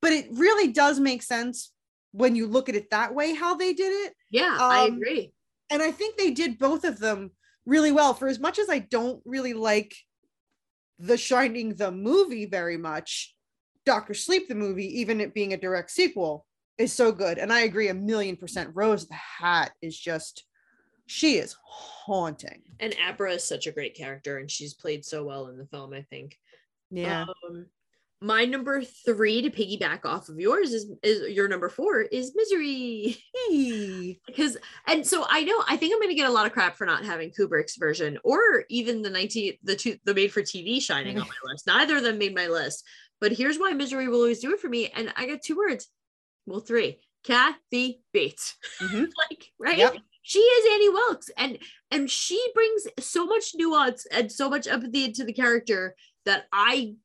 [0.00, 1.72] but it really does make sense
[2.12, 4.14] when you look at it that way, how they did it.
[4.30, 5.32] Yeah, I Um, agree.
[5.70, 7.30] And I think they did both of them
[7.66, 8.14] really well.
[8.14, 9.94] For as much as I don't really like
[10.98, 13.36] The Shining, the movie, very much,
[13.84, 16.46] Doctor Sleep, the movie, even it being a direct sequel,
[16.78, 17.38] is so good.
[17.38, 18.70] And I agree a million percent.
[18.74, 20.44] Rose the Hat is just,
[21.08, 22.62] she is haunting.
[22.80, 25.92] And Abra is such a great character, and she's played so well in the film.
[25.92, 26.38] I think.
[26.90, 27.22] Yeah.
[27.22, 27.66] Um,
[28.20, 33.16] my number three to piggyback off of yours is is your number four is misery.
[34.26, 34.56] because
[34.86, 37.04] and so I know I think I'm gonna get a lot of crap for not
[37.04, 41.26] having Kubrick's version or even the 19 the two the made for TV shining on
[41.26, 41.66] my list.
[41.66, 42.84] Neither of them made my list.
[43.20, 44.88] But here's why misery will always do it for me.
[44.88, 45.88] And I got two words.
[46.46, 47.00] Well, three.
[47.24, 48.56] Kathy Bates.
[48.80, 49.78] like, right?
[49.78, 49.96] Yep.
[50.28, 51.30] She is Annie Wilkes.
[51.38, 51.58] And
[51.90, 55.94] and she brings so much nuance and so much empathy into the character
[56.26, 56.96] that I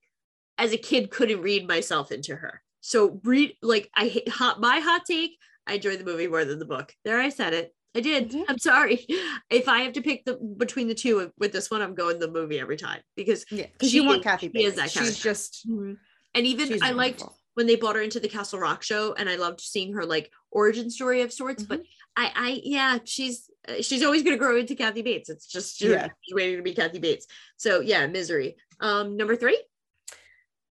[0.58, 2.62] as a kid couldn't read myself into her.
[2.82, 5.38] So read like I hate hot my hot take.
[5.66, 6.94] I enjoyed the movie more than the book.
[7.06, 7.74] There I said it.
[7.96, 8.36] I did.
[8.50, 9.06] I'm sorry.
[9.50, 12.30] If I have to pick the between the two with this one, I'm going the
[12.30, 14.92] movie every time because Yeah, because you she want Kathy she is Bates.
[14.92, 15.24] She's character.
[15.24, 17.40] just and even she's I liked wonderful.
[17.56, 20.32] When they brought her into the Castle Rock show, and I loved seeing her like
[20.52, 21.64] origin story of sorts.
[21.64, 21.88] But Mm-hmm.
[22.16, 25.30] I, I, yeah, she's uh, she's always gonna grow into Kathy Bates.
[25.30, 26.10] It's just she's Yeah.
[26.32, 27.26] waiting to be Kathy Bates.
[27.58, 28.56] So yeah, misery.
[28.80, 29.60] Um, number three.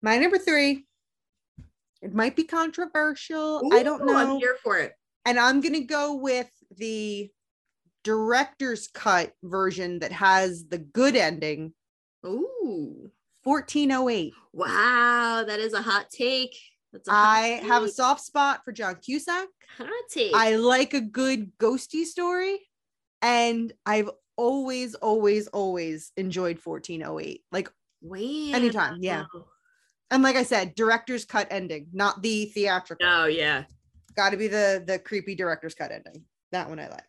[0.04, 0.86] my number three.
[2.04, 3.62] It might be controversial.
[3.74, 4.16] I don't know.
[4.16, 4.94] I'm here for it.
[5.26, 7.32] and I'm gonna go with the
[8.04, 11.74] director's cut version that has the good ending.
[12.26, 13.10] Ooh,
[13.44, 14.34] 1408.
[14.54, 16.56] wow, that is a hot take.
[16.94, 19.48] That's a hot I have a soft spot for John Cusack.
[19.78, 20.34] hot take.
[20.36, 22.60] I like a good ghosty story,
[23.22, 27.44] and I've always, always, always enjoyed 1408.
[27.52, 27.72] Like
[28.02, 28.18] Wow.
[28.20, 29.26] anytime, yeah.
[30.10, 33.08] And like I said, director's cut ending, not the theatrical.
[33.08, 33.66] Oh yeah.
[34.16, 36.26] Got to be the the creepy director's cut ending.
[36.52, 37.04] That one I like.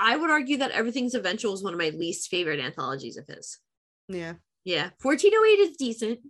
[0.00, 3.58] I would argue that Everything's Eventual is one of my least favorite anthologies of his.
[4.08, 4.34] Yeah.
[4.64, 6.20] Yeah, 1408 is decent.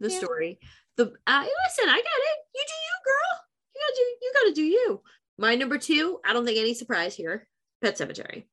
[0.00, 0.18] The Yeah.
[0.18, 0.58] story.
[0.96, 2.38] The uh, listen, I got it.
[2.54, 3.40] You do you, girl.
[3.74, 5.02] You gotta do you gotta do you.
[5.38, 7.48] My number two, I don't think any surprise here.
[7.82, 8.44] Pet Sematary.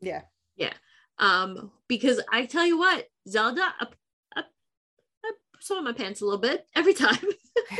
[0.00, 0.22] Yeah.
[0.56, 0.74] Yeah.
[1.18, 3.94] Um, because I tell you what, Zelda up
[4.36, 4.46] up
[5.26, 7.18] up saw my pants a little bit every time.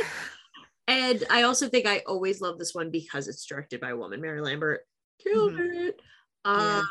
[0.87, 4.21] and I also think I always love this one because it's directed by a woman,
[4.21, 4.81] Mary Lambert.
[5.23, 5.99] Killed it.
[6.43, 6.83] Uh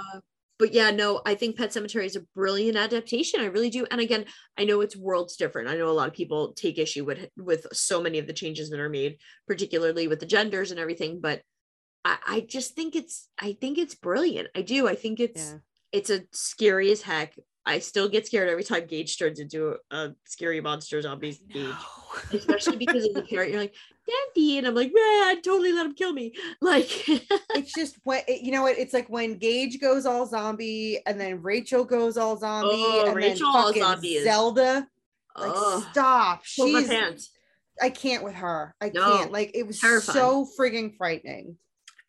[0.59, 3.41] but yeah, no, I think Pet Sematary is a brilliant adaptation.
[3.41, 3.87] I really do.
[3.91, 4.25] And again,
[4.59, 5.69] I know it's worlds different.
[5.69, 8.71] I know a lot of people take issue with with so many of the changes
[8.71, 11.21] that are made, particularly with the genders and everything.
[11.21, 11.43] But
[12.05, 14.49] I, I just think it's I think it's brilliant.
[14.55, 14.89] I do.
[14.89, 15.59] I think it's Yeah.
[15.93, 17.35] it's a scary as heck.
[17.67, 21.75] I still get scared every time Gage turns into a, scary monster zombie Gage.
[22.33, 23.75] Especially because of the parent, you're like,
[24.07, 26.33] Daddy, and I'm like, man, I'd totally let him kill me.
[26.63, 31.01] Like it's just what it- you know what it's like when Gage goes all zombie
[31.07, 34.89] and then Rachel goes all zombie Oh, and Rachel then all fucking zombie Zelda
[35.37, 35.85] like Ugh.
[35.93, 37.31] stop she's.
[37.81, 40.17] I can't with her I No, can't like it was terrifying.
[40.17, 41.57] so frigging frightening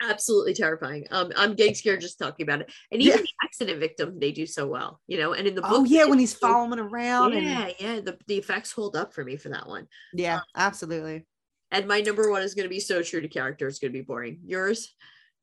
[0.01, 1.05] absolutely terrifying.
[1.11, 2.71] Um, I'm getting scared just talking about it.
[2.91, 3.23] And even Yeah.
[3.23, 5.33] the accident victim, they do so well, you know.
[5.33, 7.99] And in the book, oh yeah when he's following around Yeah, and yeah.
[8.01, 9.87] The, the effects hold up for me for that one.
[10.13, 11.25] yeah absolutely
[11.71, 13.67] And my number one is going to be so true to character.
[13.67, 14.39] It's going to be boring.
[14.45, 14.93] Yours?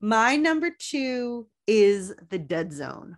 [0.01, 3.17] my number two is the dead zone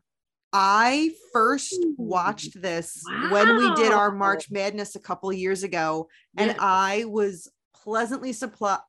[0.53, 6.09] I first watched this when we did our March Madness a couple of years ago,
[6.39, 7.51] and I was
[7.85, 8.81] pleasantly surprised.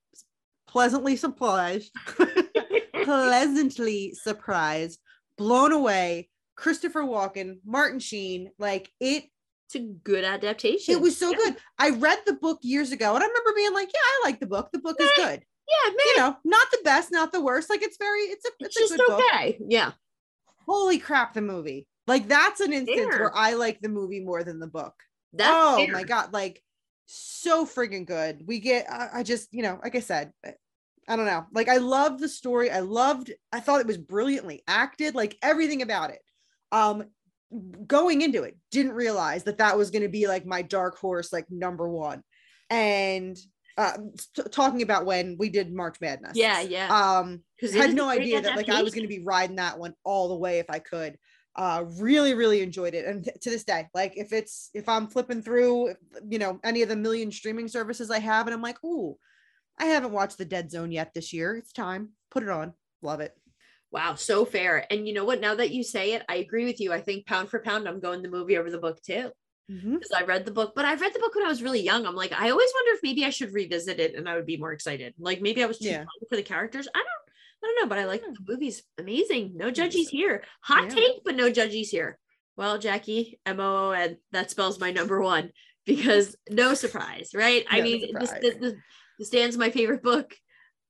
[0.70, 1.92] Pleasantly surprised.
[3.04, 5.00] pleasantly surprised,
[5.38, 6.30] blown away.
[6.56, 9.24] Christopher Walken, Martin Sheen, like it.
[9.68, 10.94] It's a good adaptation.
[10.94, 11.38] It was so Yeah.
[11.38, 11.56] good.
[11.78, 14.48] I read the book years ago, and I remember being like, "Yeah, I like the
[14.48, 14.70] book.
[14.72, 15.44] The book is good.
[15.70, 15.96] Yeah, man.
[16.06, 17.70] You know, not the best, not the worst.
[17.70, 19.24] Like it's very, it's a, it's it's, a just good book.
[19.34, 19.60] okay.
[19.68, 19.92] Yeah.
[20.68, 21.88] Holy crap, the movie!
[22.08, 23.20] Like that's an instance Fair.
[23.20, 24.94] where I like the movie more than the book.
[25.34, 25.94] That's oh fair.
[25.94, 26.62] my god, like
[27.12, 28.44] so friggin' good.
[28.46, 30.54] We get, I, I just, you know, like I said, I-
[31.08, 31.44] I don't know.
[31.52, 32.70] Like I loved the story.
[32.70, 36.20] I loved, I thought it was brilliantly acted, like everything about it.
[36.72, 37.06] Um,
[37.88, 41.34] going into it, didn't realize that that was going to be like my dark horse,
[41.34, 42.22] like number one.
[42.70, 43.36] And
[43.76, 43.98] uh,
[44.36, 46.38] t- talking about when we did March Madness.
[46.38, 46.90] Yeah, yeah.
[47.20, 47.42] Um,
[47.74, 50.36] had no idea that like I was going to be riding that one all the
[50.38, 51.18] way if I could.
[51.56, 55.08] Uh, really, really enjoyed it, and t- to this day, like if it's if I'm
[55.08, 55.94] flipping through,
[56.30, 59.18] you know, any of the million streaming services I have, and I'm like, ooh,
[59.78, 61.56] I haven't watched The Dead Zone yet this year.
[61.58, 62.10] It's time.
[62.32, 62.74] Put it on.
[63.02, 63.36] Love it.
[63.92, 64.86] Wow, so fair.
[64.92, 65.42] And you know what?
[65.42, 66.94] Now that you say it, I agree with you.
[66.94, 69.32] I think pound for pound, I'm going the movie over the book too.
[69.72, 69.96] Mm-hmm.
[69.96, 72.06] Because I read the book, but I read the book when I was really young.
[72.06, 74.58] I'm like, I always wonder if maybe I should revisit it and I would be
[74.58, 75.14] more excited.
[75.20, 75.98] Like maybe I was too Yeah.
[75.98, 76.88] young for the characters.
[76.94, 77.19] I don't
[77.64, 78.34] I don't know, but I like Yeah.
[78.34, 79.54] the movie's amazing.
[79.56, 80.44] No judgies here.
[80.62, 80.96] Hot Yeah.
[80.96, 82.18] take, but no judgies here.
[82.56, 85.52] Well, Jackie, M O O N, that spells my number one
[85.86, 87.66] because no surprise, right?
[87.70, 88.74] I mean, this, this, this,
[89.18, 90.36] this stands my favorite book.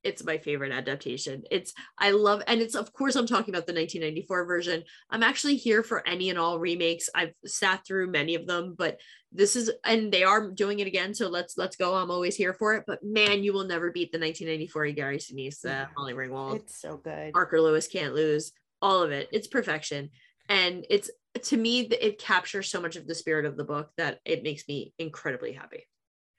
[0.02, 1.42] It's my favorite adaptation.
[1.50, 4.82] It's I love, and it's of course I'm talking about the 1994 version.
[5.10, 7.10] I'm actually here for any and all remakes.
[7.14, 8.98] I've sat through many of them, but
[9.32, 11.14] this is and they are doing it again.
[11.14, 11.94] So let's let's go.
[11.94, 12.84] I'm always here for it.
[12.86, 15.86] But man, you will never beat the 1994 Gary Sinise, uh, Yeah.
[15.96, 16.56] Molly Ringwald.
[16.56, 17.32] It's so good.
[17.32, 18.52] Parker Lewis can't lose.
[18.82, 19.28] All of it.
[19.32, 20.10] It's perfection.
[20.48, 21.10] And it's
[21.42, 24.66] to me, it captures so much of the spirit of the book that it makes
[24.66, 25.86] me incredibly happy.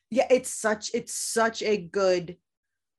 [0.10, 2.36] yeah it's such it's such a good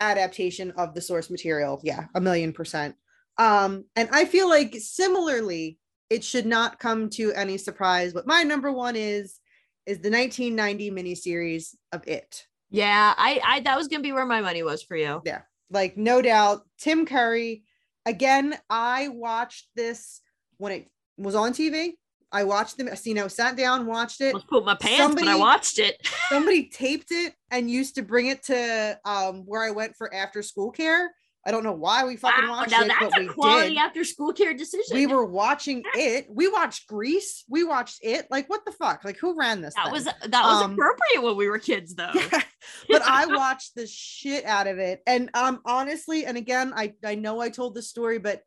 [0.01, 2.97] adaptation of the source material yeah a million percent
[3.39, 5.79] um and i feel like similarly
[6.11, 9.39] it should not come to any surprise but my number one is
[9.87, 14.41] is the 1990 miniseries of it Yeah, I, I that was gonna be where my
[14.41, 15.23] money was for you.
[15.25, 17.65] yeah like no doubt tim curry
[18.07, 20.21] again i watched this
[20.59, 21.93] when it was on tv
[22.31, 25.27] i watched them you know sat down watched it Let's put my pants, but I
[25.27, 26.07] Somebody- watched it.
[26.29, 30.43] somebody taped it and used to bring it to um where I went for after
[30.43, 31.11] school care.
[31.45, 33.69] I don't know why we fucking Wow, watched now it, that's but a we quality
[33.71, 33.79] did.
[33.79, 34.97] after school care decision.
[34.97, 36.27] We were watching it.
[36.31, 37.45] We watched Grease.
[37.49, 38.29] We watched it.
[38.31, 39.05] Like what the fuck?
[39.05, 39.75] Like who ran this?
[39.75, 39.93] that thing?
[39.93, 42.11] was that was Um, appropriate when we were kids though.
[42.15, 42.43] Yeah,
[42.89, 45.03] but I watched the shit out of it.
[45.07, 48.43] And um honestly, and again, I I know I told this story, but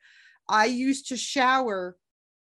[0.48, 1.98] I used to shower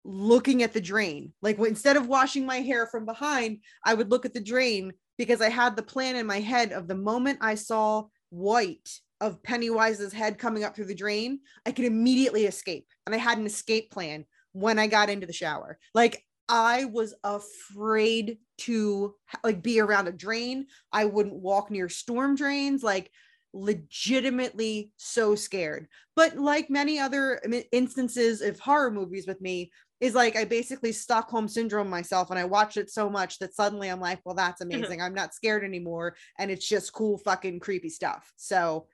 [0.03, 1.33] looking at the drain.
[1.43, 5.41] Like instead of washing my hair from behind, I would look at the drain because
[5.41, 8.89] I had the plan in my head of the moment I saw white
[9.21, 12.87] of Pennywise's head coming up through the drain, I could immediately escape.
[13.05, 15.77] And I had an escape plan when I got into the shower.
[15.93, 20.67] Like I was afraid to like be around a drain.
[20.91, 22.83] I wouldn't walk near storm drains.
[22.83, 23.11] Like
[23.53, 25.87] legitimately so scared.
[26.15, 27.41] But like many other
[27.71, 32.45] instances of horror movies with me, is like I basically Stockholm syndrome myself and I
[32.45, 34.77] watched it so much that suddenly I'm like, well, that's mm-hmm.
[34.77, 35.01] amazing.
[35.01, 36.15] I'm not scared anymore.
[36.37, 38.31] And it's just cool, fucking creepy stuff.
[38.37, 38.87] So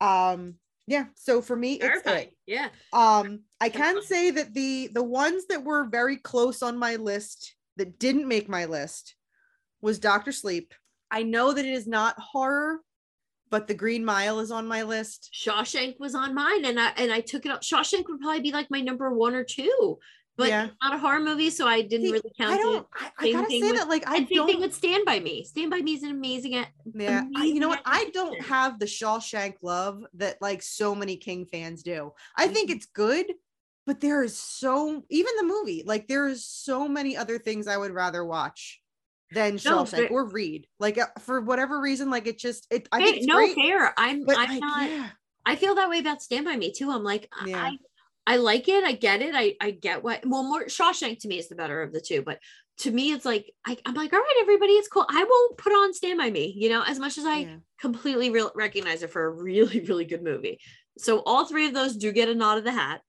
[0.00, 0.54] um
[0.88, 2.34] yeah, so for me, it's it.
[2.46, 2.68] Yeah.
[2.94, 7.54] Um, I can say that the the ones that were very close on my list
[7.76, 9.14] that didn't make my list
[9.82, 10.72] was Doctor Sleep.
[11.10, 12.80] I know that it is not horror,
[13.50, 15.28] but The Green Mile is on my list.
[15.34, 17.60] Shawshank was on mine and I and I took it up.
[17.60, 19.98] Shawshank would probably be like my number one or two.
[20.38, 20.68] But Yeah.
[20.80, 22.62] not a horror movie, so I didn't See, really count I it.
[22.62, 22.86] don't.
[22.94, 25.42] I, I gotta say with- that, like, I same thing with Stand by Me.
[25.44, 26.64] Stand by Me is an amazing.
[26.94, 27.82] Yeah, I, you know what?
[27.84, 32.12] I don't have the Shawshank love that like so many King fans do.
[32.36, 33.26] I think it's good,
[33.84, 37.76] but there is so even the movie, like there is so many other things I
[37.76, 38.80] would rather watch
[39.32, 40.68] than Shawshank or read.
[40.78, 42.88] Like uh, for whatever reason, like it just it.
[42.92, 43.92] I think it's no great, fair.
[43.98, 45.08] I'm I'm like, not yeah,
[45.44, 46.92] I feel that way about Stand By Me too.
[46.92, 47.60] I'm like, Yeah.
[47.60, 47.76] I,
[48.28, 48.84] I like it.
[48.84, 49.34] I get it.
[49.34, 52.20] I, I get what, well, more Shawshank to me is the better of the two,
[52.20, 52.38] but
[52.80, 55.06] to me, it's like, I, I'm like, all right, everybody, it's cool.
[55.08, 57.56] I won't put on Stand By Me, you know, as much as I yeah.
[57.80, 60.60] completely real recognize it for a really, really good movie.
[60.98, 63.00] So all three of those do get a nod of the hat.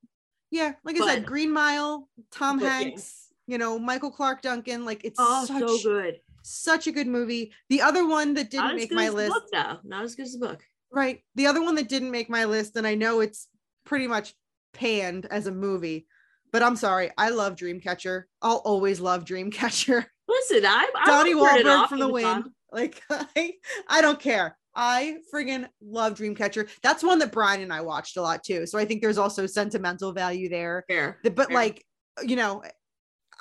[0.52, 2.80] Yeah, like I said, Green Mile, Tom but yeah.
[2.80, 6.22] Hanks, you know, Michael Clark Duncan, like it's Oh, such so good.
[6.44, 7.52] such a good movie.
[7.70, 9.80] The other one that didn't make my list, book, though.
[9.84, 10.64] Not as good as the book.
[10.92, 11.22] right?
[11.36, 13.48] The other one that didn't make my list, and I know it's
[13.86, 14.34] pretty much
[14.74, 16.08] panned as a movie,
[16.52, 18.24] but I'm sorry, I love Dreamcatcher.
[18.42, 20.06] I'll always love Dreamcatcher.
[20.28, 22.28] Listen, I'm Donnie won't turn it Wahlberg from the wind.
[22.28, 22.54] on.
[22.72, 23.54] Like I,
[23.88, 24.56] I don't care.
[24.76, 26.70] I friggin' love Dreamcatcher.
[26.84, 28.68] That's one that Brian and I watched a lot too.
[28.68, 30.86] So I think there's also sentimental value there.
[30.88, 31.18] Fair.
[31.24, 31.48] But fair.
[31.50, 31.84] like,
[32.24, 32.62] you know,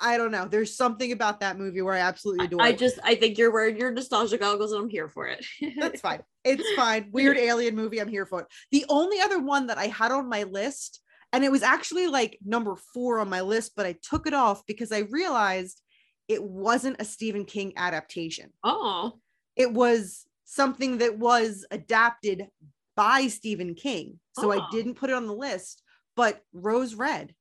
[0.01, 0.47] I don't know.
[0.47, 2.61] There's something about that movie where I absolutely adore.
[2.61, 2.79] I it.
[2.79, 5.45] just, I think you're wearing your nostalgia goggles and I'm here for it.
[5.79, 6.23] That's fine.
[6.43, 7.09] It's fine.
[7.11, 7.99] Weird alien movie.
[7.99, 8.47] I'm here for it.
[8.71, 11.01] The only other one that I had on my list,
[11.33, 14.65] and it was actually like number four on my list, but I took it off
[14.65, 15.81] because I realized
[16.27, 18.51] it wasn't a Stephen King adaptation.
[18.63, 19.19] oh,
[19.55, 22.47] It was something that was adapted
[22.95, 24.19] by Stephen King.
[24.33, 24.67] So I Oh.
[24.71, 25.83] didn't put it on the list,
[26.15, 27.35] but Rose Red.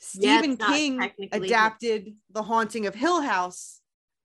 [0.00, 1.00] Stephen not King
[1.32, 3.80] adapted The Haunting of Hill House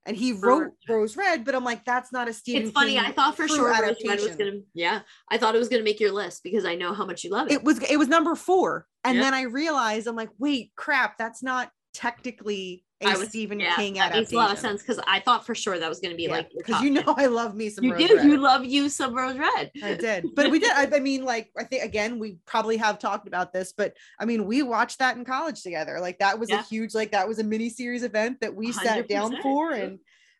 [0.06, 2.92] and he For- wrote Rose Red, but I'm like, that's not a Stephen it's funny.
[2.92, 4.36] King I thought for sure Rose Red was adaptation.
[4.38, 4.60] gonna.
[4.74, 7.30] Yeah, I thought it was gonna make your list because I know how much you
[7.30, 7.54] love it.
[7.54, 9.22] it was it was number four and Yeah.
[9.24, 13.76] then i realized i'm like wait crap that's not technically a I was- Stephen yeah,
[13.76, 14.20] King that adaptation.
[14.20, 16.24] makes a lot of sense because I thought for sure that was going to be
[16.24, 17.02] Yeah, like because you know.
[17.16, 18.24] I love me some you Rose do Red.
[18.26, 20.70] you love you some rose red I did, but we did.
[20.72, 24.24] I, I mean, like, I think again, we probably have talked about this, but I
[24.24, 25.98] mean, we watched that in college together.
[26.00, 26.60] Like, that was Yeah.
[26.60, 29.72] a huge, like, that was a mini series event that we sat down for.
[29.72, 29.98] And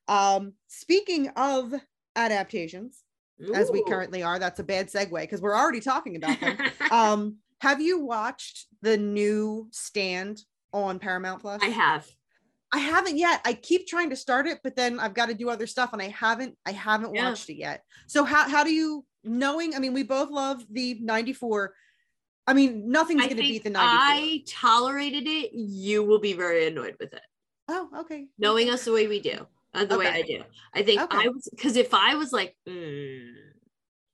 [0.08, 1.72] um, speaking of
[2.16, 3.02] adaptations,
[3.54, 6.58] as we currently are, that's a bad segue because we're already talking about them.
[6.90, 10.42] um, have you watched the new Stand
[10.74, 11.62] on Paramount Plus?
[11.62, 12.06] I have
[12.72, 13.40] I haven't yet.
[13.44, 16.00] I keep trying to start it, but then I've got to do other stuff, and
[16.00, 16.56] I haven't.
[16.64, 17.28] I haven't Yeah.
[17.28, 17.84] watched it yet.
[18.06, 19.74] So how how do you knowing?
[19.74, 21.74] I mean, we both love the '94.
[22.46, 23.98] I mean, nothing's going to beat the '94.
[24.00, 27.22] I tolerated it you will be very annoyed with it
[27.68, 28.26] Oh, okay.
[28.38, 30.42] knowing us the way we do uh, the way I do
[30.74, 31.18] I think Okay.
[31.18, 33.30] I was because if I was like mm,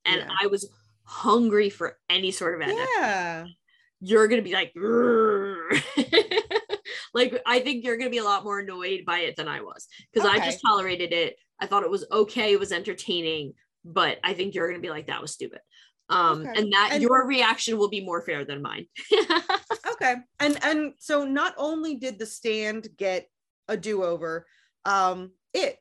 [0.05, 0.29] and Yeah.
[0.43, 0.69] I was
[1.05, 3.47] hungry for any sort of adaptation Yeah.
[4.01, 4.75] you're gonna be like.
[7.15, 9.87] like i think you're gonna be a lot more annoyed by it than i was
[10.13, 13.53] because i just tolerated it i thought it was okay it was entertaining
[13.85, 15.61] but i think you're gonna be like that was stupid
[16.09, 16.61] um Okay.
[16.61, 18.87] and that And- your reaction will be more fair than mine
[19.93, 20.17] Okay.
[20.41, 23.29] And and so not only did the stand get
[23.67, 24.47] a do over,
[24.85, 25.79] um, it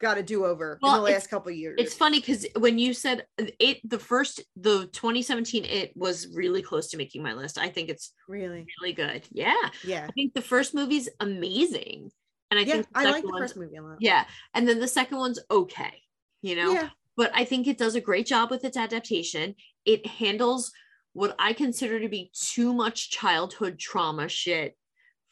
[0.00, 1.76] got a do over in the last couple of years.
[1.78, 6.62] it's funny because when you said uh, it the first the 2017 it was really
[6.62, 10.34] close to making my list i think it's really, really good yeah yeah, i think
[10.34, 12.10] the first movie's amazing
[12.50, 12.74] and i yeah.
[12.74, 13.96] think I like the first movie a lot.
[14.00, 14.24] Yeah.
[14.54, 16.02] And then the second one's okay,
[16.42, 16.72] you know?
[16.72, 16.90] Yeah.
[17.16, 19.54] But I think it does a great job with its adaptation.
[19.84, 20.72] It handles
[21.12, 24.76] what I consider to be too much childhood trauma shit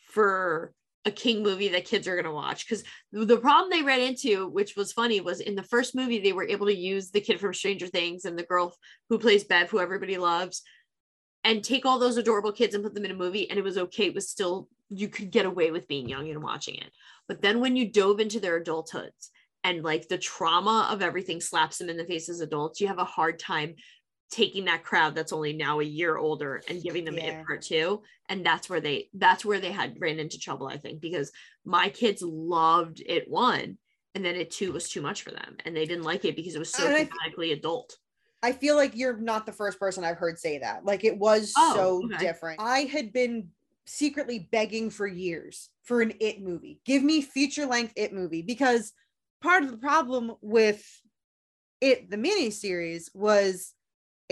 [0.09, 0.73] for
[1.05, 2.67] a King movie that kids are going to watch.
[2.67, 6.33] Because the problem they ran into, which was funny, was in the first movie, they
[6.33, 8.77] were able to use the kid from Stranger Things and the girl
[9.09, 10.63] who plays Bev, who everybody loves,
[11.45, 13.51] and take all those adorable kids and put them in a movie.
[13.51, 14.07] And it was okay.
[14.07, 16.91] It was still, you could get away with being young and watching it.
[17.27, 19.31] But then when you dove into their adulthoods
[19.65, 22.99] and like the trauma of everything slaps them in the face as adults, you have
[22.99, 23.75] a hard time
[24.33, 27.41] taking that crowd that's only now a year older and giving them Yeah.
[27.41, 28.03] it part two.
[28.29, 31.31] And that's where they that's where they had ran into trouble, I think, because
[31.65, 33.77] my kids loved it one
[34.15, 35.57] and then it two was too much for them.
[35.65, 37.97] And they didn't like it because it was so thematically adult.
[38.43, 40.85] I feel like you're not the first person I've heard say that.
[40.85, 42.25] Like it was Oh, so okay.
[42.27, 42.61] different.
[42.61, 43.49] I had been
[43.87, 46.81] secretly begging for years for an it movie.
[46.85, 48.93] Give me feature length it movie because
[49.43, 50.83] part of the problem with
[51.81, 53.75] it the mini series was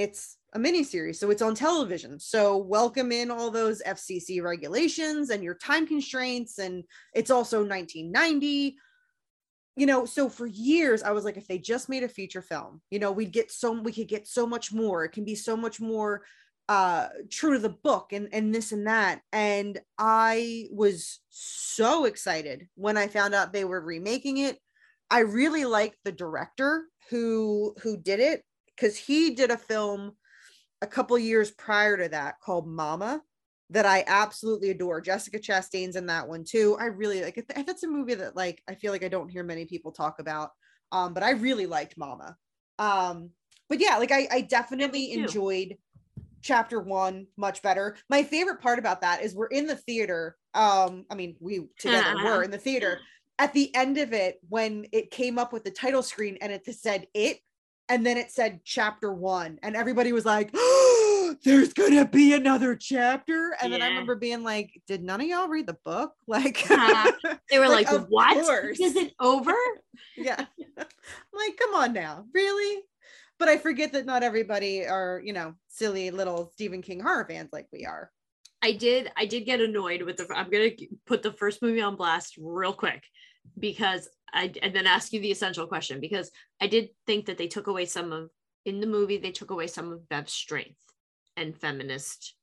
[0.00, 2.18] it's a miniseries, so it's on television.
[2.18, 6.84] So welcome in all those FCC regulations and your time constraints and
[7.14, 8.76] it's also 1990
[9.76, 12.82] you know so for years i was like if they just made a feature film
[12.90, 15.04] you know we'd get so we could get so much more.
[15.04, 16.22] It can be so much more
[16.68, 19.20] uh true to the book and and this and that.
[19.32, 24.58] And i was so excited when i found out they were remaking it.
[25.08, 28.42] I really liked the director who who did it
[28.80, 30.12] because he did a film
[30.82, 33.22] a couple years prior to that called mama
[33.68, 35.00] that I absolutely adore.
[35.00, 36.76] Jessica Chastain's in that one too.
[36.80, 37.46] I really like it.
[37.66, 40.50] That's a movie that like I feel like I don't hear many people talk about.
[40.92, 42.36] Um, but I really liked Mama.
[42.78, 43.30] Um,
[43.68, 45.20] but yeah, like I, I definitely too.
[45.20, 45.76] enjoyed
[46.42, 47.96] chapter one much better.
[48.08, 50.36] My favorite part about that is we're in the theater.
[50.54, 52.98] Um, I mean, we together were in the theater.
[53.38, 56.66] At the end of it, when it came up with the title screen and it
[56.74, 57.38] said it,
[57.90, 62.76] and then it said chapter one, and everybody was like, oh, there's gonna be another
[62.76, 63.56] chapter.
[63.60, 66.14] And then I remember being like, did none of y'all read the book?
[66.30, 67.36] Like uh-huh.
[67.50, 68.44] They were like, of what?
[68.46, 68.78] course.
[68.78, 69.52] Is it over?
[70.16, 70.46] yeah.
[70.58, 70.86] I'm
[71.34, 72.84] like, come on now, really?
[73.40, 77.48] But I forget that not everybody are, you know, silly little Stephen King horror fans
[77.52, 78.12] like we are.
[78.62, 80.70] I did I did get annoyed with the I'm gonna
[81.06, 83.02] put the first movie on blast real quick
[83.58, 86.30] because I and then ask you the essential question because
[86.60, 88.30] I did think that they took away some of
[88.64, 90.80] in the movie they took away some of Bev's strength
[91.36, 92.34] and feminist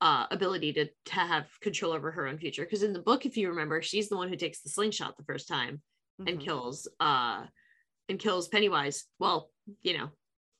[0.00, 2.64] uh ability to to have control over her own future.
[2.64, 5.24] Because in the book if you remember she's the one who takes the slingshot the
[5.24, 5.82] first time
[6.26, 6.44] and Mhm.
[6.44, 7.44] kills uh
[8.08, 9.04] and kills Pennywise.
[9.18, 9.50] Well
[9.82, 10.10] you know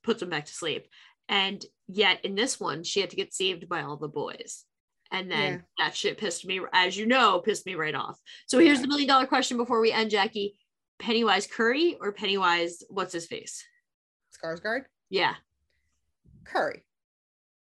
[0.05, 0.87] puts him back to sleep.
[1.29, 4.65] And yet in this one she had to get saved by all the boys
[5.13, 5.87] and then Yeah.
[5.87, 9.09] that shit pissed me as you know pissed me right off so here's the million
[9.09, 10.57] dollar question before we end jackie
[10.99, 13.65] pennywise curry or pennywise what's his face
[14.37, 15.35] Skarsgård, yeah
[16.45, 16.85] Curry.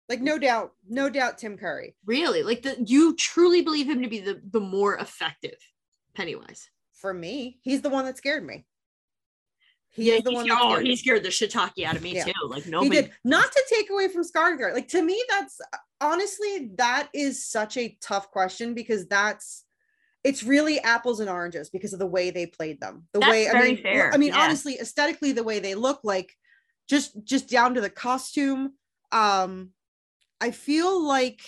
[0.08, 1.94] Like no doubt, no doubt Tim Curry.
[2.04, 5.56] really like the you truly believe him to be the the more effective
[6.14, 8.66] pennywise For me, he's the one that scared me.
[9.94, 12.24] He yeah the he, one oh scared he scared the shiitake out of me Yeah.
[12.24, 14.74] too like he did not to take away from Skarsgård.
[14.74, 15.60] Like to me, that's
[16.00, 19.64] honestly that is such a tough question because that's
[20.24, 23.06] it's really apples and oranges because of the way they played them.
[23.12, 24.40] The That's way I very mean, fair, I mean, yeah.
[24.40, 26.34] honestly, aesthetically, the way they look like,
[26.88, 28.72] just just down to the costume.
[29.12, 29.70] Um,
[30.40, 31.42] I feel like,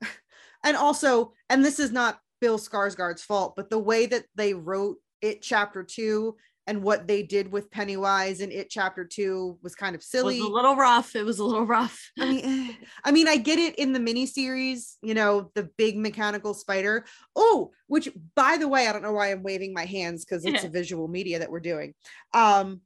[0.64, 4.98] and also, and this is not Bill Skarsgård's fault, but the way that they wrote
[5.20, 6.36] it, chapter two,
[6.66, 10.40] and what they did with Pennywise in it, chapter two, was kind of It silly.
[10.40, 11.14] was a little rough.
[11.14, 12.10] It was a little rough.
[12.18, 12.72] I mean, eh,
[13.04, 17.04] I mean, I get it in the miniseries, you know, the big mechanical spider.
[17.36, 20.64] Oh, which by the way, I don't know why I'm waving my hands because it's
[20.64, 21.94] a visual media that we're doing.
[22.32, 22.80] Um,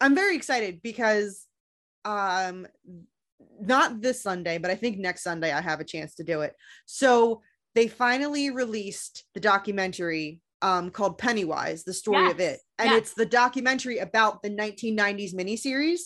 [0.00, 1.46] I'm very excited because
[2.04, 2.66] um
[3.60, 6.54] not this Sunday, but I think next Sunday I have a chance to do it.
[6.84, 7.42] So
[7.74, 12.60] they finally released the documentary um called Pennywise, the story of it.
[12.78, 12.98] And yes.
[12.98, 16.00] it's the documentary about the 1990s miniseries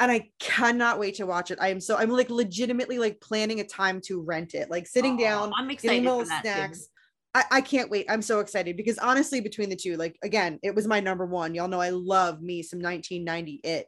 [0.00, 1.58] and I cannot wait to watch it.
[1.60, 5.14] I am so I'm like legitimately like planning a time to rent it, like sitting
[5.14, 6.40] Aw, down, I'm getting excited too.
[6.40, 6.88] snacks.
[7.34, 8.06] I, I can't wait.
[8.08, 11.54] I'm so excited because honestly, between the two, like again, it was my number one.
[11.54, 13.86] Y'all know I love me some 1990 it.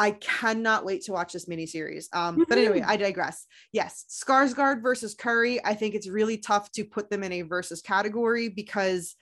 [0.00, 2.06] I cannot wait to watch this miniseries.
[2.14, 3.46] Um, but anyway, I digress.
[3.70, 5.62] Yes, Skarsgård versus Curry.
[5.62, 9.14] I think it's really tough to put them in a versus category because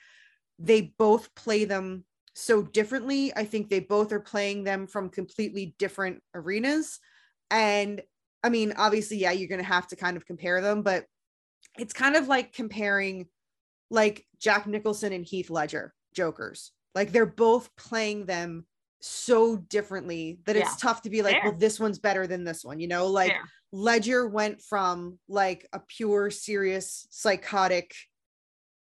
[0.61, 2.05] they both play them
[2.37, 3.33] so differently.
[3.35, 7.01] I think they both are playing them from completely different arenas.
[7.51, 8.01] And
[8.45, 11.07] I mean, obviously, yeah, you're going to have to kind of compare them, but
[11.77, 13.27] it's kind of like comparing
[13.91, 16.71] like Jack Nicholson and Heath Ledger Jokers.
[16.95, 18.65] Like they're both playing them
[19.01, 20.63] so differently that Yeah.
[20.63, 21.51] it's tough to be like, Fair.
[21.51, 23.07] well, this one's better than this one, you know?
[23.07, 23.43] Like Fair.
[23.73, 27.95] Ledger went from like a pure, serious, psychotic,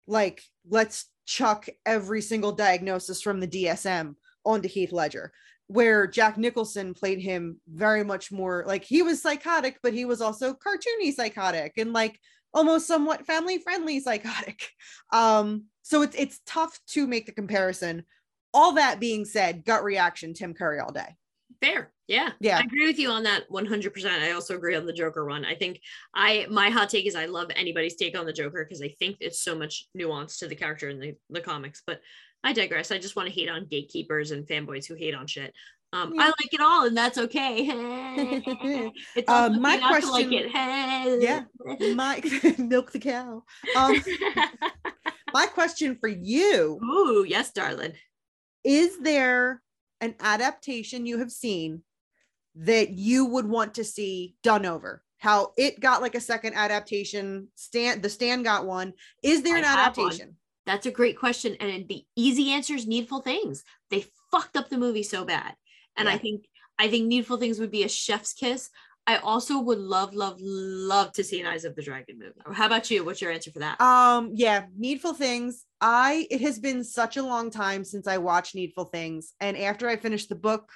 [0.08, 4.16] like, let's chuck every single diagnosis from the DSM
[4.46, 5.34] onto Heath Ledger,
[5.68, 10.22] where Jack Nicholson played him very much more like he was psychotic, but he was
[10.22, 12.18] also cartoony psychotic and like
[12.54, 14.70] almost somewhat family friendly psychotic.
[15.14, 18.04] Um, so it's it's tough to make the comparison.
[18.58, 21.16] All that being said, gut reaction, Tim Curry all day.
[21.62, 21.92] Fair.
[22.08, 22.32] Yeah.
[22.40, 22.58] Yeah.
[22.58, 24.06] I agree with you on that 100%.
[24.06, 25.46] I also agree on the Joker one.
[25.46, 25.80] I think
[26.16, 29.18] I my hot take is I love anybody's take on the Joker because I think
[29.20, 32.02] it's so much nuance to the character in the, the comics, but
[32.44, 32.92] I digress.
[32.92, 35.54] I just want to hate on gatekeepers and fanboys who hate on shit.
[35.94, 37.66] Um, I like it all, and that's okay.
[39.16, 41.22] it's Uh, my to like it.
[41.22, 41.44] Yeah,
[41.94, 42.22] my
[42.58, 43.44] milk the cow.
[43.76, 44.04] Um,
[45.34, 47.94] my question for you Ooh, yes, darling.
[48.68, 49.62] Is there
[50.02, 51.82] an adaptation you have seen
[52.56, 57.48] that you would want to see done over how it got like a second adaptation
[57.56, 58.94] stand the stand got one
[59.24, 59.72] is there an one.
[59.72, 60.36] adaptation
[60.68, 61.56] That's a great question.
[61.62, 63.64] And the easy answer is Needful Things.
[63.90, 65.56] They fucked up the movie so bad.
[65.96, 66.46] And I think
[66.78, 68.70] I think Needful Things would be a chef's kiss.
[69.08, 72.34] I also would love, love, love to see an Eyes of the Dragon movie.
[72.54, 73.06] How about you?
[73.06, 73.78] What's your answer for that?
[73.80, 78.56] um yeah needful things i it has been such a long time since i watched
[78.56, 80.72] needful things and after i finished the book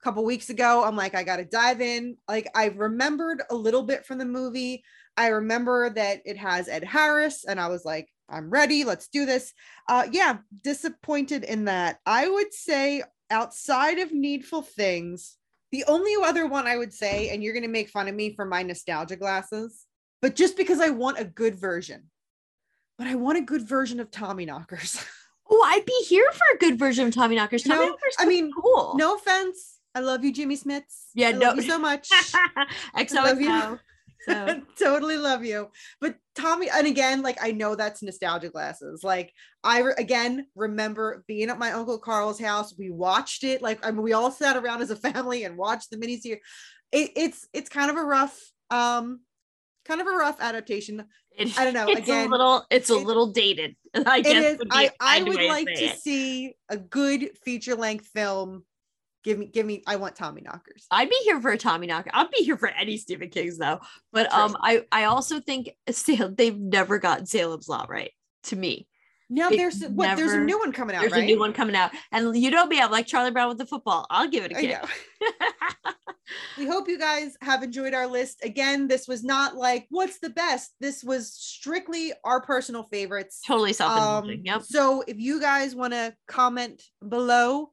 [0.00, 3.82] a couple weeks ago i'm like i gotta dive in like i remembered a little
[3.82, 4.82] bit from the movie
[5.16, 9.26] i remember that it has ed harris and i was like i'm ready let's do
[9.26, 9.52] this
[9.88, 15.36] uh yeah disappointed in that i would say outside of needful things
[15.76, 18.44] the only other one i would say and you're gonna make fun of me for
[18.44, 19.86] my nostalgia glasses
[20.22, 22.04] but just because I want a good version.
[22.98, 25.04] But I want a good version of Tommy Knockers.
[25.48, 27.62] Oh, I'd be here for a good version of Tommy Knockers.
[27.62, 28.94] Tommy No, Knockers I mean, cool.
[28.96, 29.78] No offense.
[29.94, 31.04] I love you, Jimmy Smits.
[31.14, 32.08] Yeah, I no- love you so much.
[32.96, 33.78] XOXO.
[34.28, 35.70] So totally love you.
[36.00, 39.02] But Tommy, and again, like I know that's nostalgia glasses.
[39.04, 39.32] Like
[39.64, 42.74] I re- again remember being at my uncle Carl's house.
[42.78, 43.62] We watched it.
[43.62, 46.38] Like I mean, we all sat around as a family and watched the miniseries.
[46.92, 48.38] It, it's it's kind of a rough,
[48.70, 49.20] um,
[49.84, 51.04] kind of a rough adaptation.
[51.32, 53.76] it- I don't know, It's again, a little, it's a it- little dated.
[53.94, 55.98] I guess is would be i i would like to it.
[55.98, 58.64] see a good feature length film
[59.26, 62.10] give me give me i want tommy knockers I'd be here for a Tommy Knocker.
[62.14, 63.80] I'd be here for any Stephen King's though.
[64.12, 64.40] But True.
[64.40, 68.12] um, I I also think Salem, they've never gotten Salem's Lot right
[68.44, 68.88] to me.
[69.28, 71.52] now They there's what there's a new one coming out There's right a new one
[71.52, 74.06] coming out, and you know me, I'm like Charlie Brown with the football.
[74.10, 74.80] I'll give it a kick.
[76.58, 80.30] we hope you guys have enjoyed our list again this was not like what's the
[80.30, 84.44] best this was strictly our personal favorites totally um self-indulging.
[84.44, 84.62] yep.
[84.62, 87.70] so if you guys want to comment below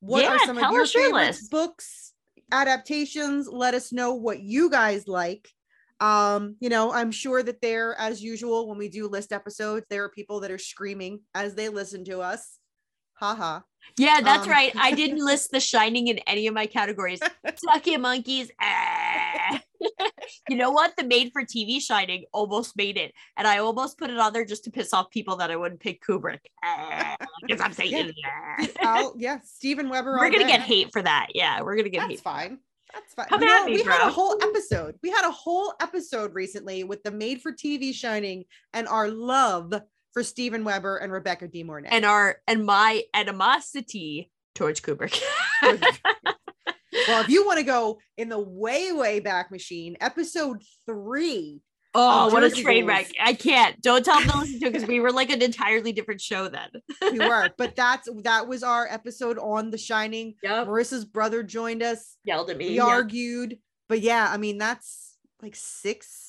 [0.00, 1.50] what are some of your favorite list.
[1.50, 2.12] books
[2.52, 5.48] adaptations let us know what you guys like
[6.00, 10.04] um you know i'm sure that there as usual when we do list episodes there
[10.04, 12.58] are people that are screaming as they listen to us
[13.14, 13.60] haha
[13.96, 14.72] Yeah, that's um, right.
[14.76, 17.20] I didn't list The Shining in any of my categories.
[17.56, 18.50] Suck it, monkeys.
[18.60, 19.62] Ah.
[20.48, 20.94] you know what?
[20.96, 24.44] The made for TV Shining almost made it, and I almost put it on there
[24.44, 26.40] just to piss off people that I wouldn't pick Kubrick
[27.42, 28.66] because I'm saying yeah.
[28.82, 30.16] I'll, yeah, Steven Weber.
[30.18, 31.28] We're gonna get hate for that.
[31.34, 32.20] Yeah, we're gonna get That's hate.
[32.20, 32.58] fine.
[32.92, 33.26] That's fine.
[33.26, 34.96] Come You at know, me, we had a whole episode.
[35.02, 39.74] We had a whole episode recently with the made for TV Shining and our love
[40.12, 41.88] for Steven Weber and Rebecca De Mornay.
[41.90, 45.20] And our and my animosity towards Kubrick.
[47.08, 51.60] Well, if you want to go in the way, way back machine, episode three.
[51.94, 53.10] Oh, what a train wreck!
[53.18, 53.80] I can't.
[53.80, 56.68] Don't tell them to listen to because we were like an entirely different show then.
[57.12, 60.34] we were, but that's that was our episode on The Shining.
[60.42, 60.66] Yep.
[60.66, 62.16] Marissa's brother joined us.
[62.22, 62.68] Yelled at me.
[62.68, 62.84] We yeah.
[62.84, 66.25] argued, but yeah, I mean that's like six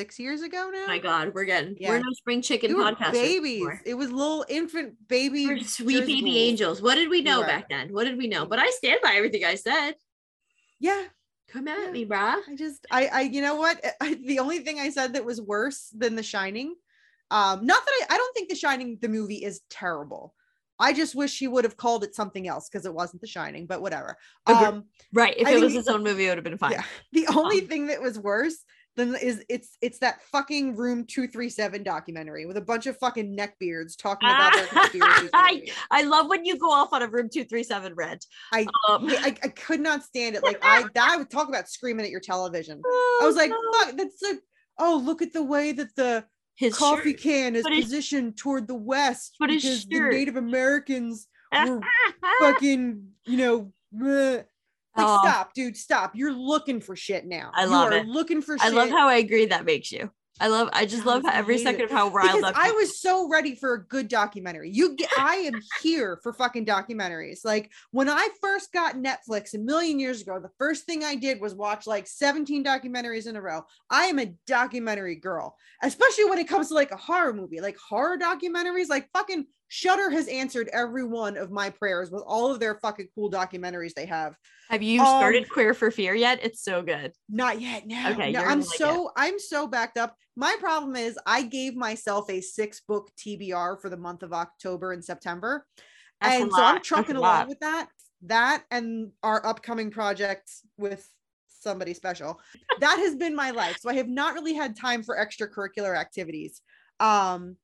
[0.00, 0.86] six years ago now.
[0.86, 1.90] My God, we're getting Yeah.
[1.90, 3.12] we're no spring chicken we podcast.
[3.12, 3.68] babies.
[3.84, 6.80] It was little infant baby We're sweet baby angels.
[6.80, 7.92] What did we know back then?
[7.92, 8.46] What did we know?
[8.46, 9.96] But I stand by everything I said.
[10.78, 11.04] Yeah,
[11.48, 11.90] Come at Yeah.
[11.90, 12.36] me, brah.
[12.48, 15.38] I just I I you know what I, the only thing I said that was
[15.42, 16.74] worse than The Shining,
[17.30, 20.34] um, not that I I don't think The Shining the movie is terrible.
[20.82, 23.66] I just wish he would have called it something else because it wasn't The Shining,
[23.66, 24.16] but whatever.
[24.46, 25.34] Um, Right.
[25.36, 26.72] If I it was his own movie, it would have been fine.
[26.72, 26.84] Yeah.
[27.12, 28.64] The only Um, thing that was worse
[28.96, 33.96] than is it's it's that fucking Room 237 documentary with a bunch of fucking neckbeards
[33.96, 35.66] talking about their conspiracy I.
[35.90, 38.26] I love when you go off on a room 237 rent.
[38.52, 40.42] I, Um, I I could not stand it.
[40.42, 42.80] Like I that I would talk about screaming at your television.
[42.86, 44.40] I was like, Oh, fuck, that's like,
[44.78, 46.24] oh, look at the way that the
[46.56, 47.20] his coffee shirt.
[47.20, 50.10] can is But his- positioned toward the west but his because the.
[50.10, 51.26] Native Americans
[51.66, 51.80] were
[52.40, 54.44] fucking, you know, bleh.
[54.96, 55.20] Like Oh.
[55.22, 56.12] stop, dude, stop.
[56.14, 57.50] You're looking for shit now.
[57.54, 58.06] I You love are it.
[58.06, 58.66] Looking for shit.
[58.66, 60.10] I love how angry that makes you.
[60.42, 60.70] I love.
[60.72, 61.84] I just love every second it.
[61.84, 62.56] of how riled because up.
[62.56, 64.70] I was so ready for a good documentary.
[64.70, 67.40] You get, I am here for fucking documentaries.
[67.44, 71.42] Like when I first got Netflix a million years ago, the first thing I did
[71.42, 73.66] was watch like 17 documentaries in a row.
[73.90, 77.76] I am a documentary girl, especially when it comes to like a horror movie, like
[77.76, 78.88] horror documentaries.
[78.88, 83.06] Like fucking Shutter has answered every one of my prayers with all of their fucking
[83.14, 84.34] cool documentaries they have.
[84.68, 86.40] Have you um, started Queer for Fear yet?
[86.42, 87.12] It's so good.
[87.28, 87.86] Not yet.
[87.86, 90.16] No, Okay, no, I'm like so I'm so backed up.
[90.34, 94.90] My problem is I gave myself a six book TBR for the month of October
[94.90, 95.64] and September,
[96.20, 97.90] That's and so I'm trucking along with that.
[98.22, 101.08] That and our upcoming project with
[101.46, 102.40] somebody special.
[102.80, 103.78] That has been my life.
[103.78, 106.60] So I have not really had time for extracurricular activities.
[106.98, 107.56] Um,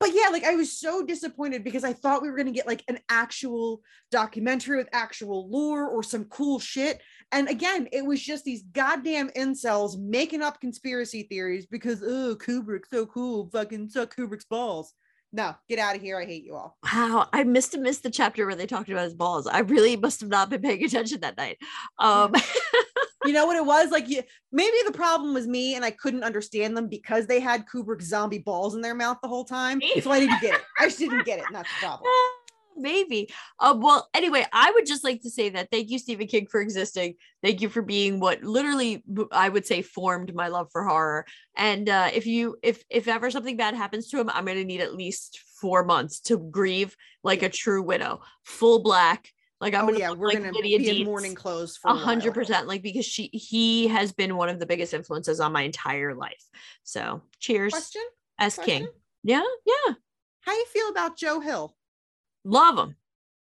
[0.00, 2.84] but yeah, like I was so disappointed because I thought we were gonna get like
[2.88, 7.00] an actual documentary with actual lore or some cool shit.
[7.30, 12.82] And again, it was just these goddamn incels making up conspiracy theories because oh Kubrick
[12.90, 14.94] so cool, fucking suck Kubrick's balls.
[15.34, 16.18] No, get out of here.
[16.18, 16.76] I hate you all.
[16.84, 19.46] Wow, I missed missed the chapter where they talked about his balls.
[19.46, 21.58] I really must have not been paying attention that night.
[21.98, 22.34] Um,
[23.24, 23.90] You know what it was?
[23.90, 27.66] Like you maybe the problem was me and I couldn't understand them because they had
[27.66, 29.80] kubrick zombie balls in their mouth the whole time.
[30.00, 30.62] So I didn't get it.
[30.78, 31.46] I just didn't get it.
[31.46, 32.10] And that's the problem.
[32.76, 33.28] maybe.
[33.58, 36.60] Uh, well, anyway, I would just like to say that thank you, Stephen King, for
[36.60, 37.14] existing.
[37.42, 41.26] Thank you for being what literally i would say formed my love for horror.
[41.56, 44.80] And uh, if you if if ever something bad happens to him, I'm gonna need
[44.80, 49.28] at least four months to grieve like a true widow, full black.
[49.62, 51.94] Like I'm oh gonna yeah, we're like gonna Lydia be in mourning clothes for a
[51.94, 55.62] hundred percent like because she he has been one of the biggest influences on my
[55.62, 56.44] entire life
[56.82, 58.02] so cheers Question?
[58.40, 58.88] as king
[59.22, 59.94] yeah yeah
[60.40, 61.76] How you feel about Joe Hill?
[62.44, 62.96] love him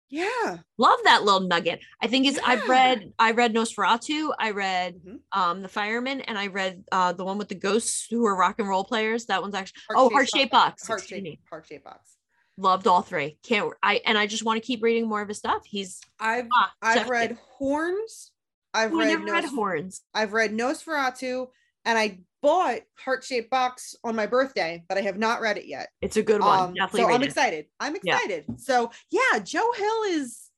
[0.08, 0.58] Yeah.
[0.78, 5.18] love that little nugget i think it's i've read i read NOS4A2 i read Mhm.
[5.32, 8.60] um the fireman and i read uh the one with the ghosts who are rock
[8.60, 11.30] and roll players that one's actually oh Heart-shaped heart shaped box Heart excuse me.
[11.30, 12.16] shaped heart shaped box.
[12.56, 15.38] Loved all three can't i and i just want to keep reading more of his
[15.38, 17.38] stuff he's I've ah, I've read kiss.
[17.58, 18.30] Horns.
[18.72, 21.46] I've Oh, I read never read horns I've read NOS4A2,
[21.84, 25.66] and I bought Heart Shaped Box on my birthday, but I have not read it
[25.66, 25.88] yet.
[26.00, 27.26] it's a good one Um, definitely so I'm it.
[27.26, 27.66] excited.
[27.80, 28.14] I'm Yeah.
[28.16, 28.44] excited.
[28.60, 30.50] So yeah, Joe Hill is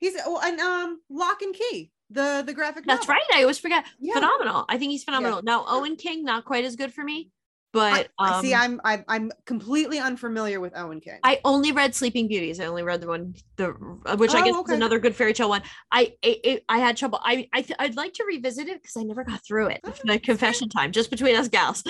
[0.00, 2.84] he's oh and um Locke & Key, the the graphic.
[2.86, 2.96] novel.
[2.98, 3.22] That's right.
[3.34, 3.84] I always forget.
[4.00, 4.14] Yeah.
[4.14, 4.64] Phenomenal.
[4.68, 5.40] I think he's phenomenal.
[5.42, 7.30] Now Owen King, not quite as good for me,
[7.74, 8.54] but I, I um, see.
[8.54, 11.18] I'm I'm I'm completely unfamiliar with Owen King.
[11.22, 12.60] I only read Sleeping Beauties.
[12.60, 13.72] I only read the one, the
[14.16, 14.72] which I Oh, guess okay.
[14.72, 15.62] is another good fairy tale one.
[15.92, 17.20] I it, it- I had trouble.
[17.22, 19.80] I I th- I'd like to revisit it because I never got through it.
[19.84, 21.82] Oh, the confession time, just between us gals.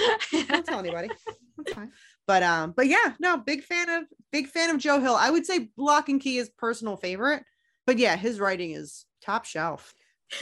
[0.48, 1.10] Don't tell anybody.
[1.58, 1.92] That's fine.
[2.26, 5.14] But um, but yeah, no, big fan of big fan of Joe Hill.
[5.14, 7.44] I would say Locke & Key is personal favorite,
[7.86, 9.92] but yeah, his writing is top shelf.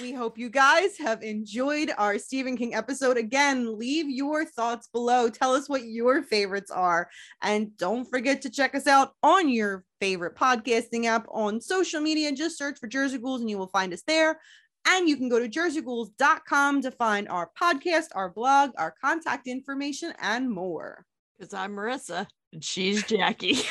[0.00, 3.16] We hope you guys have enjoyed our Stephen King episode.
[3.16, 5.28] Again, leave your thoughts below.
[5.28, 7.08] Tell us what your favorites are.
[7.42, 12.32] And don't forget to check us out on your favorite podcasting app on social media.
[12.32, 14.40] Just search for Jersey Ghouls and you will find us there.
[14.86, 20.12] And you can go to jerseyghouls.com to find our podcast, our blog, our contact information,
[20.20, 21.04] and more.
[21.38, 23.62] Because I'm Marissa and she's Jackie.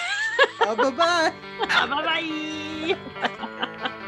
[0.59, 1.33] bye bye.
[1.67, 4.07] bye bye.